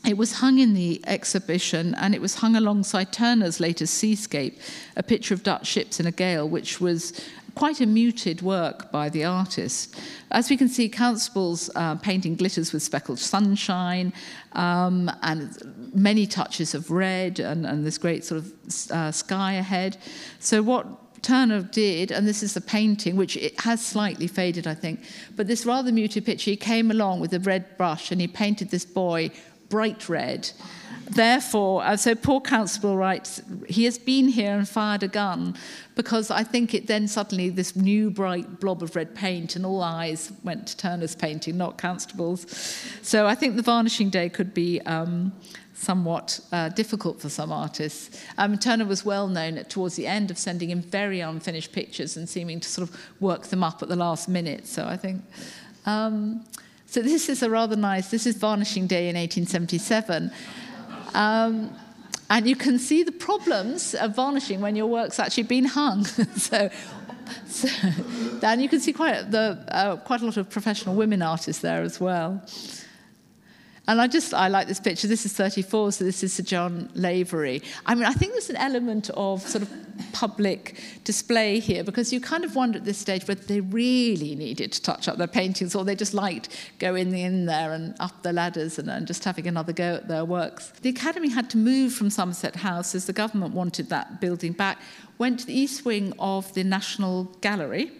[0.06, 4.60] it was hung in the exhibition and it was hung alongside Turner's latest Seascape,
[4.98, 7.14] a picture of Dutch ships in a gale, which was
[7.56, 9.96] quite a muted work by the artist.
[10.32, 14.12] As we can see, Constable's uh, painting glitters with speckled sunshine
[14.54, 19.98] um, and many touches of red and, and this great sort of uh, sky ahead.
[20.40, 20.88] So what
[21.22, 25.00] Turner did, and this is the painting, which it has slightly faded, I think,
[25.36, 28.72] but this rather muted picture, he came along with a red brush and he painted
[28.72, 29.32] this boy
[29.74, 30.52] bright red.
[31.10, 35.56] Therefore, uh, so poor Constable writes, he has been here and fired a gun
[35.96, 39.82] because I think it then suddenly this new bright blob of red paint and all
[39.82, 42.46] eyes went to Turner's painting, not Constable's.
[43.02, 45.34] So I think the varnishing day could be um,
[45.74, 48.24] somewhat uh, difficult for some artists.
[48.38, 52.16] Um, Turner was well known at, towards the end of sending in very unfinished pictures
[52.16, 54.68] and seeming to sort of work them up at the last minute.
[54.68, 55.24] So I think.
[55.88, 56.46] Um,
[56.94, 60.32] so this is a rather nice, this is Varnishing Day in 1877.
[61.16, 61.76] Um,
[62.30, 66.06] and you can see the problems of varnishing when your work's actually been hung.
[66.38, 66.70] so,
[67.48, 67.68] so,
[68.44, 71.82] and you can see quite, the, uh, quite a lot of professional women artists there
[71.82, 72.44] as well.
[73.86, 75.08] And I just, I like this picture.
[75.08, 77.62] This is 34, so this is Sir John Lavery.
[77.86, 79.70] I mean, I think there's an element of sort of
[80.14, 84.72] public display here because you kind of wonder at this stage whether they really needed
[84.72, 86.48] to touch up their paintings or they just liked
[86.80, 90.24] going in there and up the ladders and, and just having another go at their
[90.24, 90.72] works.
[90.82, 94.80] The Academy had to move from Somerset House as the government wanted that building back,
[95.18, 97.92] went to the east wing of the National Gallery.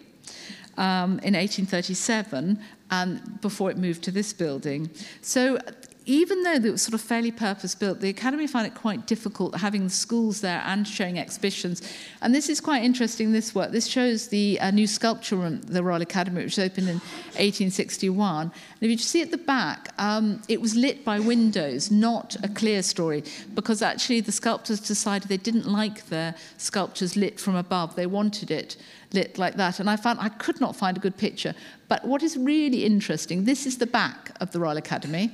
[0.76, 2.58] Um, in 1837
[2.90, 4.90] and before it moved to this building.
[5.22, 5.58] So
[6.06, 9.56] even though it was sort of fairly purpose built, the Academy found it quite difficult
[9.56, 11.80] having the schools there and showing exhibitions.
[12.20, 13.70] And this is quite interesting, this work.
[13.70, 16.96] This shows the uh, new sculpture room, the Royal Academy, which opened in
[17.36, 18.42] 1861.
[18.42, 22.48] And if you see at the back, um, it was lit by windows, not a
[22.48, 27.96] clerestory, because actually the sculptors decided they didn't like their sculptures lit from above.
[27.96, 28.76] They wanted it
[29.14, 29.80] lit like that.
[29.80, 31.54] And I found I could not find a good picture.
[31.88, 35.30] But what is really interesting, this is the back of the Royal Academy.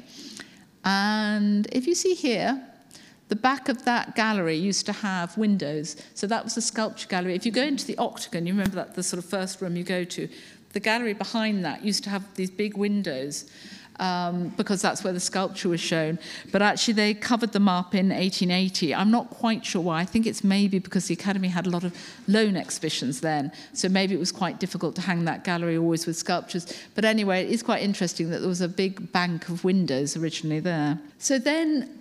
[0.84, 2.62] And if you see here,
[3.28, 5.96] the back of that gallery used to have windows.
[6.14, 7.34] So that was a sculpture gallery.
[7.34, 9.84] If you go into the octagon, you remember that the sort of first room you
[9.84, 10.28] go to,
[10.72, 13.50] the gallery behind that used to have these big windows.
[14.00, 16.18] Um, because that's where the sculpture was shown.
[16.50, 18.94] But actually, they covered them up in 1880.
[18.94, 20.00] I'm not quite sure why.
[20.00, 21.94] I think it's maybe because the Academy had a lot of
[22.26, 26.16] loan exhibitions then, so maybe it was quite difficult to hang that gallery always with
[26.16, 26.66] sculptures.
[26.94, 30.60] But anyway, it is quite interesting that there was a big bank of windows originally
[30.60, 30.98] there.
[31.18, 32.00] So then,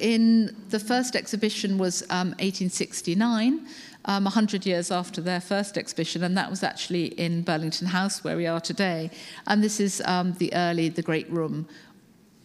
[0.00, 3.66] in the first exhibition was um, 1869
[4.06, 8.36] um, 100 years after their first exhibition, and that was actually in Burlington House, where
[8.36, 9.10] we are today.
[9.46, 11.66] And this is um, the early, the Great Room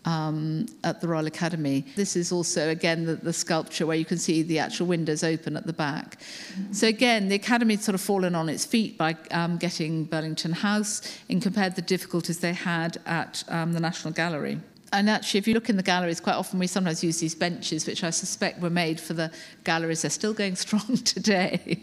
[0.05, 1.86] um, at the Royal Academy.
[1.95, 5.57] This is also, again, the, the, sculpture where you can see the actual windows open
[5.57, 6.22] at the back.
[6.72, 10.53] So, again, the Academy had sort of fallen on its feet by um, getting Burlington
[10.53, 14.59] House in compared the difficulties they had at um, the National Gallery.
[14.91, 17.85] And actually, if you look in the galleries, quite often we sometimes use these benches,
[17.85, 19.31] which I suspect were made for the
[19.63, 20.01] galleries.
[20.01, 21.61] They're still going strong today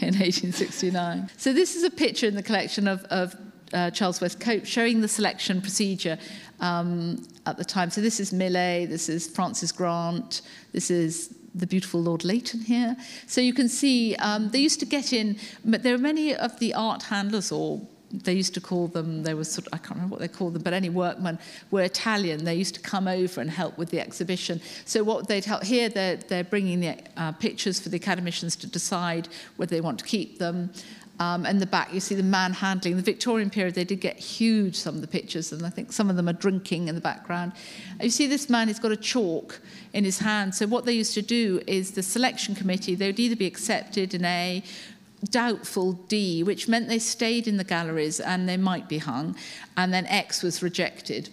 [0.00, 1.30] in 1869.
[1.36, 3.34] So this is a picture in the collection of, of
[3.72, 6.18] uh, Charles West Cope showing the selection procedure
[6.60, 7.90] um, at the time.
[7.90, 10.42] So this is Millais, this is Francis Grant,
[10.72, 12.96] this is the beautiful Lord Leighton here.
[13.26, 16.58] So you can see um, they used to get in, but there are many of
[16.58, 17.80] the art handlers or
[18.12, 20.54] they used to call them, they were sort of, I can't remember what they called
[20.54, 21.38] them, but any workmen
[21.70, 22.44] were Italian.
[22.44, 24.60] They used to come over and help with the exhibition.
[24.84, 28.66] So what they'd help, here they're, they're bringing the uh, pictures for the academicians to
[28.66, 30.70] decide whether they want to keep them.
[31.20, 32.96] Um, and the back, you see the man handling.
[32.96, 36.10] The Victorian period, they did get huge, some of the pictures, and I think some
[36.10, 37.52] of them are drinking in the background.
[38.00, 39.60] You see this man, he's got a chalk
[39.92, 40.54] in his hand.
[40.54, 44.14] So what they used to do is the selection committee, they would either be accepted
[44.14, 44.64] in A,
[45.30, 49.36] doubtful D, which meant they stayed in the galleries and they might be hung,
[49.76, 51.28] and then X was rejected.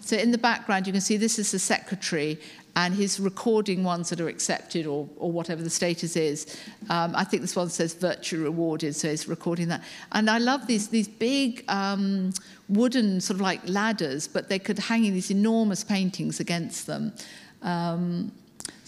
[0.00, 2.38] So in the background, you can see this is the secretary,
[2.74, 6.58] and he's recording ones that are accepted or, or whatever the status is.
[6.88, 9.82] Um, I think this one says virtue rewarded, so he's recording that.
[10.12, 12.32] And I love these, these big um,
[12.68, 17.12] wooden sort of like ladders, but they could hang in these enormous paintings against them.
[17.60, 18.32] Um,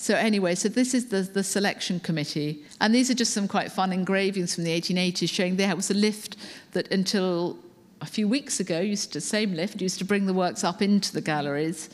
[0.05, 2.63] so anyway, so this is the, the selection committee.
[2.79, 5.95] And these are just some quite fun engravings from the 1880s showing there was a
[5.95, 6.37] lift
[6.73, 7.57] that until
[8.03, 11.11] a few weeks ago, used to, same lift, used to bring the works up into
[11.11, 11.89] the galleries.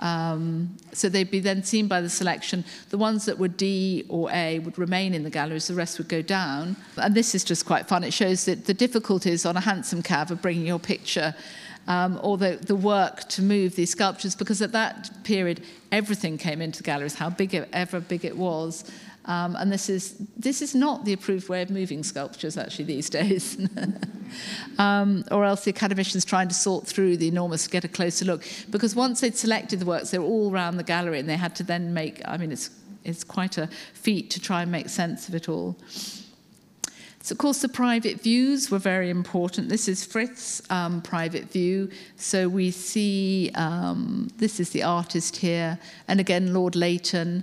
[0.00, 2.62] Um, so they'd be then seen by the selection.
[2.90, 6.08] The ones that were D or A would remain in the galleries, the rest would
[6.08, 6.76] go down.
[6.98, 8.04] And this is just quite fun.
[8.04, 11.34] It shows that the difficulties on a hansom cab of bringing your picture
[11.88, 15.62] um, or the, the work to move these sculptures, because at that period,
[15.92, 18.90] everything came into the galleries, how big it, ever big it was.
[19.26, 23.10] Um, and this is, this is not the approved way of moving sculptures, actually, these
[23.20, 23.58] days.
[24.78, 28.24] um, or else the academicians trying to sort through the enormous, to get a closer
[28.24, 28.44] look.
[28.70, 31.56] Because once they'd selected the works, they were all around the gallery, and they had
[31.56, 32.70] to then make, I mean, it's,
[33.04, 35.76] it's quite a feat to try and make sense of it all.
[37.26, 39.68] So, of course, the private views were very important.
[39.68, 41.90] This is Frith's um, private view.
[42.14, 47.42] So we see um, this is the artist here, and again, Lord Leighton.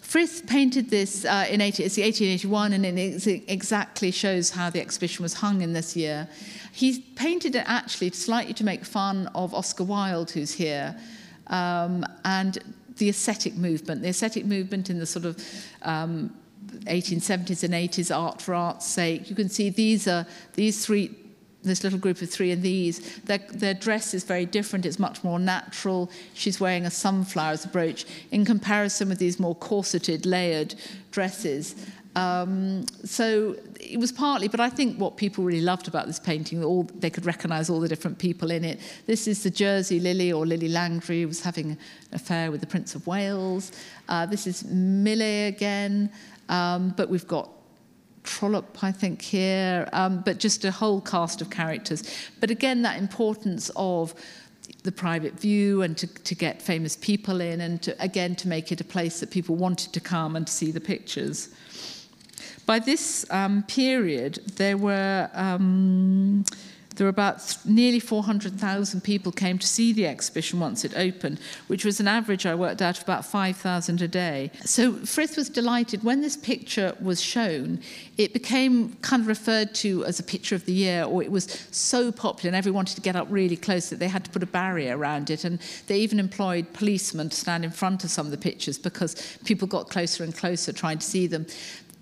[0.00, 5.22] Frith painted this uh, in 80, it's 1881, and it exactly shows how the exhibition
[5.22, 6.26] was hung in this year.
[6.72, 10.96] He painted it actually slightly to make fun of Oscar Wilde, who's here,
[11.48, 12.56] um, and
[12.96, 14.00] the aesthetic movement.
[14.00, 15.44] The aesthetic movement in the sort of
[15.82, 16.34] um,
[16.86, 19.28] 1870s and 80s art for art's sake.
[19.30, 21.14] You can see these are these three
[21.62, 25.22] this little group of three and these their, their dress is very different it's much
[25.22, 30.24] more natural she's wearing a sunflower as a brooch in comparison with these more corseted
[30.24, 30.74] layered
[31.10, 31.74] dresses
[32.16, 36.62] um, so it was partly, but I think what people really loved about this painting,
[36.64, 38.80] all they could recognise all the different people in it.
[39.06, 41.78] This is the Jersey Lily or Lillie Langtry, who was having an
[42.12, 43.70] affair with the Prince of Wales.
[44.08, 46.10] Uh, this is Millais again.
[46.50, 47.48] Um, but we've got
[48.24, 52.04] Trollope, I think, here, um, but just a whole cast of characters.
[52.40, 54.14] But again, that importance of
[54.82, 58.70] the private view and to, to get famous people in and to, again to make
[58.72, 61.48] it a place that people wanted to come and see the pictures.
[62.66, 66.44] By this um, period, there were um,
[67.00, 71.82] there were about nearly 400,000 people came to see the exhibition once it opened, which
[71.82, 74.50] was an average I worked out of about 5,000 a day.
[74.66, 77.80] So Frith was delighted when this picture was shown.
[78.18, 81.66] It became kind of referred to as a picture of the year, or it was
[81.70, 84.42] so popular and everyone wanted to get up really close that they had to put
[84.42, 85.44] a barrier around it.
[85.44, 89.38] And they even employed policemen to stand in front of some of the pictures because
[89.46, 91.46] people got closer and closer trying to see them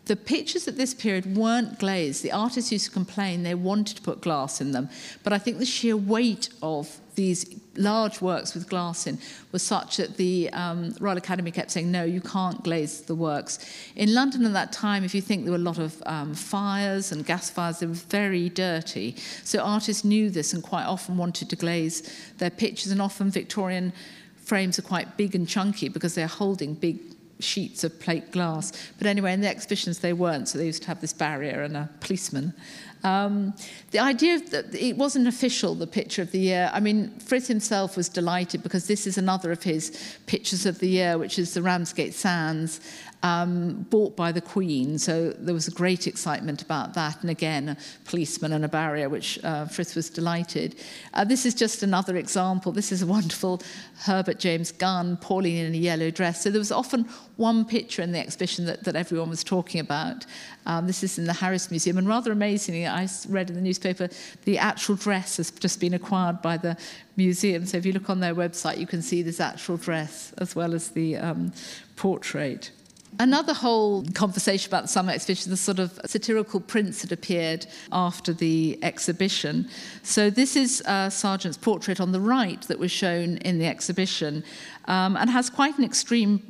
[0.08, 2.22] the pictures at this period weren't glazed.
[2.22, 4.88] The artists used to complain they wanted to put glass in them,
[5.22, 9.18] but I think the sheer weight of these large works with glass in
[9.52, 13.58] was such that the um, Royal Academy kept saying, no, you can't glaze the works.
[13.96, 17.12] In London at that time, if you think there were a lot of um, fires
[17.12, 19.16] and gas fires, they were very dirty.
[19.44, 23.92] So artists knew this and quite often wanted to glaze their pictures, and often Victorian
[24.36, 26.98] frames are quite big and chunky because they're holding big
[27.40, 28.72] sheets of plate glass.
[28.98, 31.76] But anyway, in the exhibitions they weren't, so they used to have this barrier and
[31.76, 32.54] a policeman.
[33.04, 33.54] Um,
[33.92, 36.70] the idea that it wasn't official, the picture of the year.
[36.72, 40.88] I mean, Frith himself was delighted because this is another of his pictures of the
[40.88, 42.80] year, which is the Ramsgate Sands
[43.22, 44.98] um, bought by the Queen.
[44.98, 47.20] So there was a great excitement about that.
[47.20, 50.76] And again, a policeman and a barrier, which uh, Frith was delighted.
[51.14, 52.70] Uh, this is just another example.
[52.70, 53.60] This is a wonderful
[54.00, 56.42] Herbert James Gunn, Pauline in a yellow dress.
[56.42, 60.24] So there was often one picture in the exhibition that, that everyone was talking about.
[60.66, 61.98] Um, this is in the Harris Museum.
[61.98, 64.08] And rather amazingly, I read in the newspaper,
[64.44, 66.76] the actual dress has just been acquired by the
[67.16, 67.66] museum.
[67.66, 70.74] So if you look on their website, you can see this actual dress as well
[70.74, 71.52] as the um,
[71.96, 72.70] portrait.
[73.20, 78.32] Another whole conversation about the summer exhibition, the sort of satirical prints that appeared after
[78.32, 79.68] the exhibition.
[80.04, 84.44] So this is uh, Sargent's portrait on the right that was shown in the exhibition
[84.84, 86.42] um, and has quite an extreme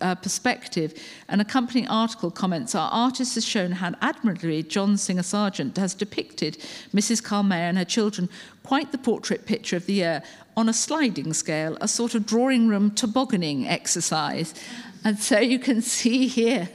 [0.00, 0.94] uh, perspective.
[1.28, 6.58] An accompanying article comments Our artist has shown how admirably John Singer Sargent has depicted
[6.92, 7.22] Mrs.
[7.22, 8.28] Carl Meyer and her children,
[8.62, 10.22] quite the portrait picture of the year,
[10.56, 14.54] on a sliding scale, a sort of drawing room tobogganing exercise.
[15.06, 16.68] And so you can see here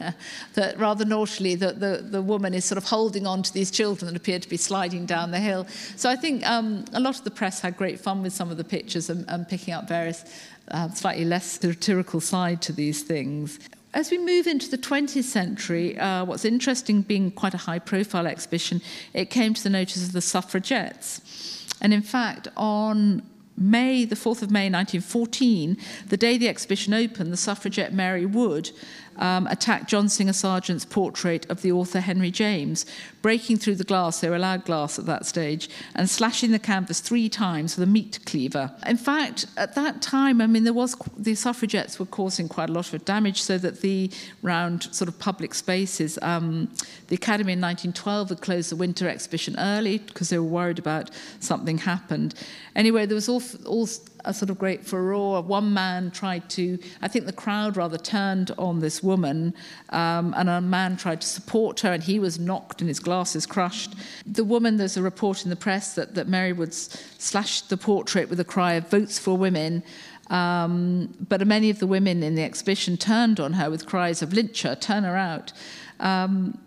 [0.53, 4.07] that rather naughtily that the, the woman is sort of holding on to these children
[4.07, 5.67] that appear to be sliding down the hill.
[5.97, 8.55] So I think um, a lot of the press had great fun with some of
[8.55, 10.23] the pictures and, and picking up various
[10.69, 13.59] uh, slightly less satirical side to these things.
[13.93, 18.27] As we move into the 20th century, uh, what's interesting, being quite a high profile
[18.27, 18.79] exhibition,
[19.13, 21.67] it came to the notice of the suffragettes.
[21.81, 23.23] And in fact, on
[23.57, 25.77] May, the 4th of May 1914,
[26.07, 28.71] the day the exhibition opened, the suffragette Mary Wood
[29.17, 32.85] um, attacked John Singer Sargent's portrait of the author Henry James,
[33.21, 36.99] breaking through the glass, they were allowed glass at that stage, and slashing the canvas
[36.99, 38.71] three times with a meat cleaver.
[38.85, 42.73] In fact, at that time, I mean, there was the suffragettes were causing quite a
[42.73, 44.09] lot of damage, so that the
[44.41, 46.69] round sort of public spaces, um,
[47.07, 51.11] the Academy in 1912 had closed the winter exhibition early because they were worried about
[51.39, 52.33] something happened.
[52.75, 53.87] Anyway, there was all, all
[54.25, 55.41] a sort of great furore.
[55.41, 59.53] One man tried to, I think the crowd rather turned on this woman,
[59.89, 63.45] um, and a man tried to support her, and he was knocked and his glasses
[63.45, 63.95] crushed.
[64.25, 68.29] The woman, there's a report in the press that, that Mary Wood slashed the portrait
[68.29, 69.83] with a cry of votes for women.
[70.29, 74.31] Um, but many of the women in the exhibition turned on her with cries of
[74.31, 75.51] lynch her, turn her out.
[75.99, 76.57] Um,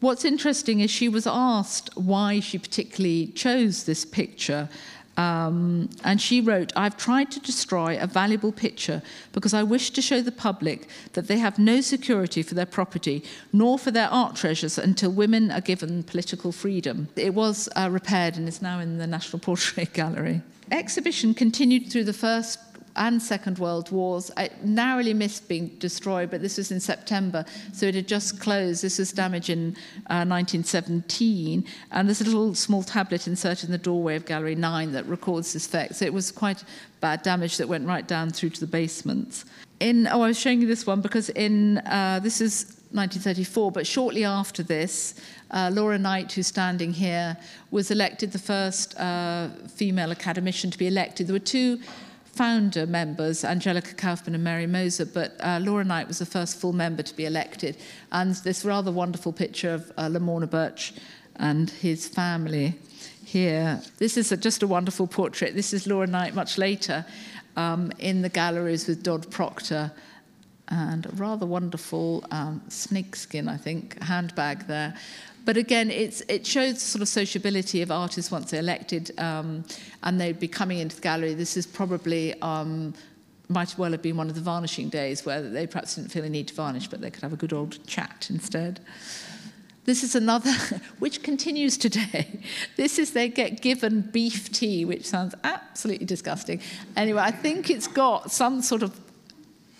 [0.00, 4.68] what's interesting is she was asked why she particularly chose this picture.
[5.16, 9.02] Um, and she wrote, I've tried to destroy a valuable picture
[9.32, 13.24] because I wish to show the public that they have no security for their property
[13.52, 17.08] nor for their art treasures until women are given political freedom.
[17.16, 20.42] It was uh, repaired and is now in the National Portrait Gallery.
[20.70, 22.65] Exhibition continued through the first
[22.96, 24.30] and Second World Wars.
[24.36, 28.82] I narrowly missed being destroyed, but this was in September, so it had just closed.
[28.82, 29.76] This was damage in
[30.10, 34.92] uh, 1917, and there's a little small tablet inserted in the doorway of Gallery 9
[34.92, 35.96] that records this fact.
[35.96, 36.64] So it was quite
[37.00, 39.44] bad damage that went right down through to the basements.
[39.80, 43.86] In oh, I was showing you this one because in uh, this is 1934, but
[43.86, 45.20] shortly after this,
[45.50, 47.36] uh, Laura Knight, who's standing here,
[47.70, 51.26] was elected the first uh, female academician to be elected.
[51.26, 51.78] There were two
[52.36, 56.74] founder members, Angelica Kauffman and Mary Moser, but uh, Laura Knight was the first full
[56.74, 57.78] member to be elected.
[58.12, 60.92] And this rather wonderful picture of uh, Lamorna Birch
[61.36, 62.74] and his family
[63.24, 63.80] here.
[63.98, 65.54] This is a, just a wonderful portrait.
[65.54, 67.06] This is Laura Knight much later
[67.56, 69.90] um, in the galleries with Dod Procter
[70.68, 74.94] and a rather wonderful um, snakeskin, I think, handbag there.
[75.44, 79.64] But again, it shows the sort of sociability of artists once they're elected um,
[80.02, 81.34] and they'd be coming into the gallery.
[81.34, 82.94] This is probably, um,
[83.48, 86.28] might well have been one of the varnishing days where they perhaps didn't feel a
[86.28, 88.80] need to varnish, but they could have a good old chat instead.
[89.84, 90.50] This is another,
[90.98, 92.40] which continues today.
[92.76, 96.60] This is they get given beef tea, which sounds absolutely disgusting.
[96.96, 99.00] Anyway, I think it's got some sort of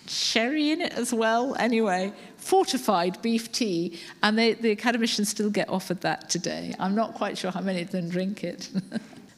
[0.09, 1.55] sherry in it as well.
[1.59, 6.73] Anyway, fortified beef tea, and they, the academicians still get offered that today.
[6.79, 8.69] I'm not quite sure how many of them drink it.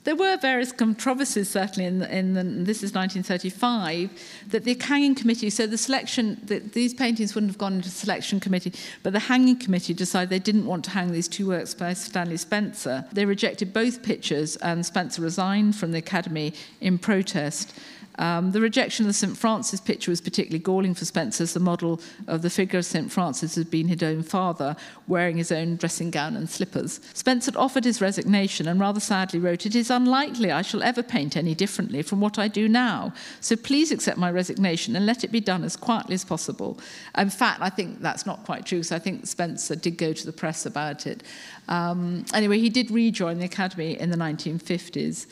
[0.06, 4.10] There were various controversies, certainly, in, the, in the, this is 1935,
[4.48, 8.40] that the hanging committee, so the selection, the, these paintings wouldn't have gone into selection
[8.40, 11.94] committee, but the hanging committee decided they didn't want to hang these two works by
[11.94, 13.06] Stanley Spencer.
[13.12, 17.78] They rejected both pictures, and Spencer resigned from the Academy in protest.
[18.20, 19.36] Um, the rejection of the St.
[19.36, 23.10] Francis picture was particularly galling for Spencer, as the model of the figure of St.
[23.12, 24.76] Francis had been his own father,
[25.08, 27.00] wearing his own dressing gown and slippers.
[27.14, 31.38] Spencer offered his resignation and rather sadly wrote, It is unlikely I shall ever paint
[31.38, 33.14] any differently from what I do now.
[33.40, 36.78] So please accept my resignation and let it be done as quietly as possible.
[37.18, 40.26] In fact, I think that's not quite true, so I think Spencer did go to
[40.26, 41.24] the press about it.
[41.70, 45.28] Um, anyway, he did rejoin the Academy in the 1950s.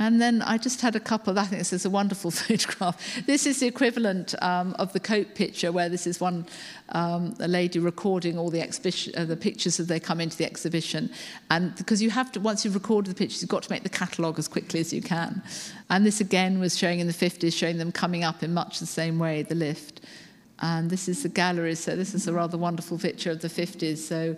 [0.00, 3.22] And then I just had a couple, I think this is a wonderful photograph.
[3.26, 6.46] This is the equivalent um, of the Cope picture, where this is one,
[6.88, 10.46] um, a lady recording all the, exhibition, uh, the pictures as they come into the
[10.46, 11.10] exhibition.
[11.50, 13.90] And because you have to, once you've recorded the pictures, you've got to make the
[13.90, 15.42] catalogue as quickly as you can.
[15.90, 18.86] And this again was showing in the 50s, showing them coming up in much the
[18.86, 20.00] same way, the lift.
[20.60, 23.98] And this is the gallery, so this is a rather wonderful picture of the 50s.
[23.98, 24.34] So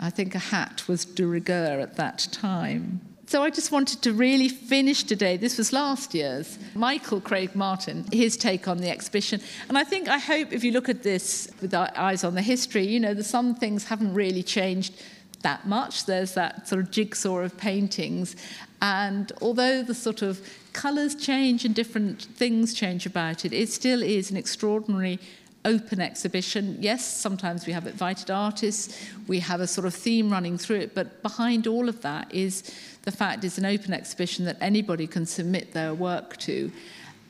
[0.00, 3.15] I think a hat was de rigueur at that time.
[3.28, 5.36] So I just wanted to really finish today.
[5.36, 6.60] This was last year's.
[6.76, 9.40] Michael Craig Martin, his take on the exhibition.
[9.68, 12.42] And I think, I hope if you look at this with our eyes on the
[12.42, 15.02] history, you know, that some things haven't really changed
[15.42, 16.06] that much.
[16.06, 18.36] There's that sort of jigsaw of paintings.
[18.80, 20.40] And although the sort of
[20.72, 25.18] colours change and different things change about it, it still is an extraordinary
[25.66, 26.78] open exhibition.
[26.80, 30.94] Yes, sometimes we have invited artists, we have a sort of theme running through it,
[30.94, 35.26] but behind all of that is the fact it's an open exhibition that anybody can
[35.26, 36.72] submit their work to.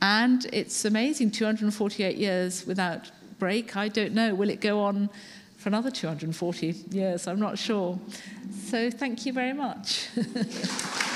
[0.03, 3.76] And it's amazing 248 years without break.
[3.76, 4.34] I don't know.
[4.34, 5.09] Will it go on
[5.57, 7.26] for another 240 years?
[7.26, 7.99] I'm not sure.
[8.66, 10.09] So thank you very much.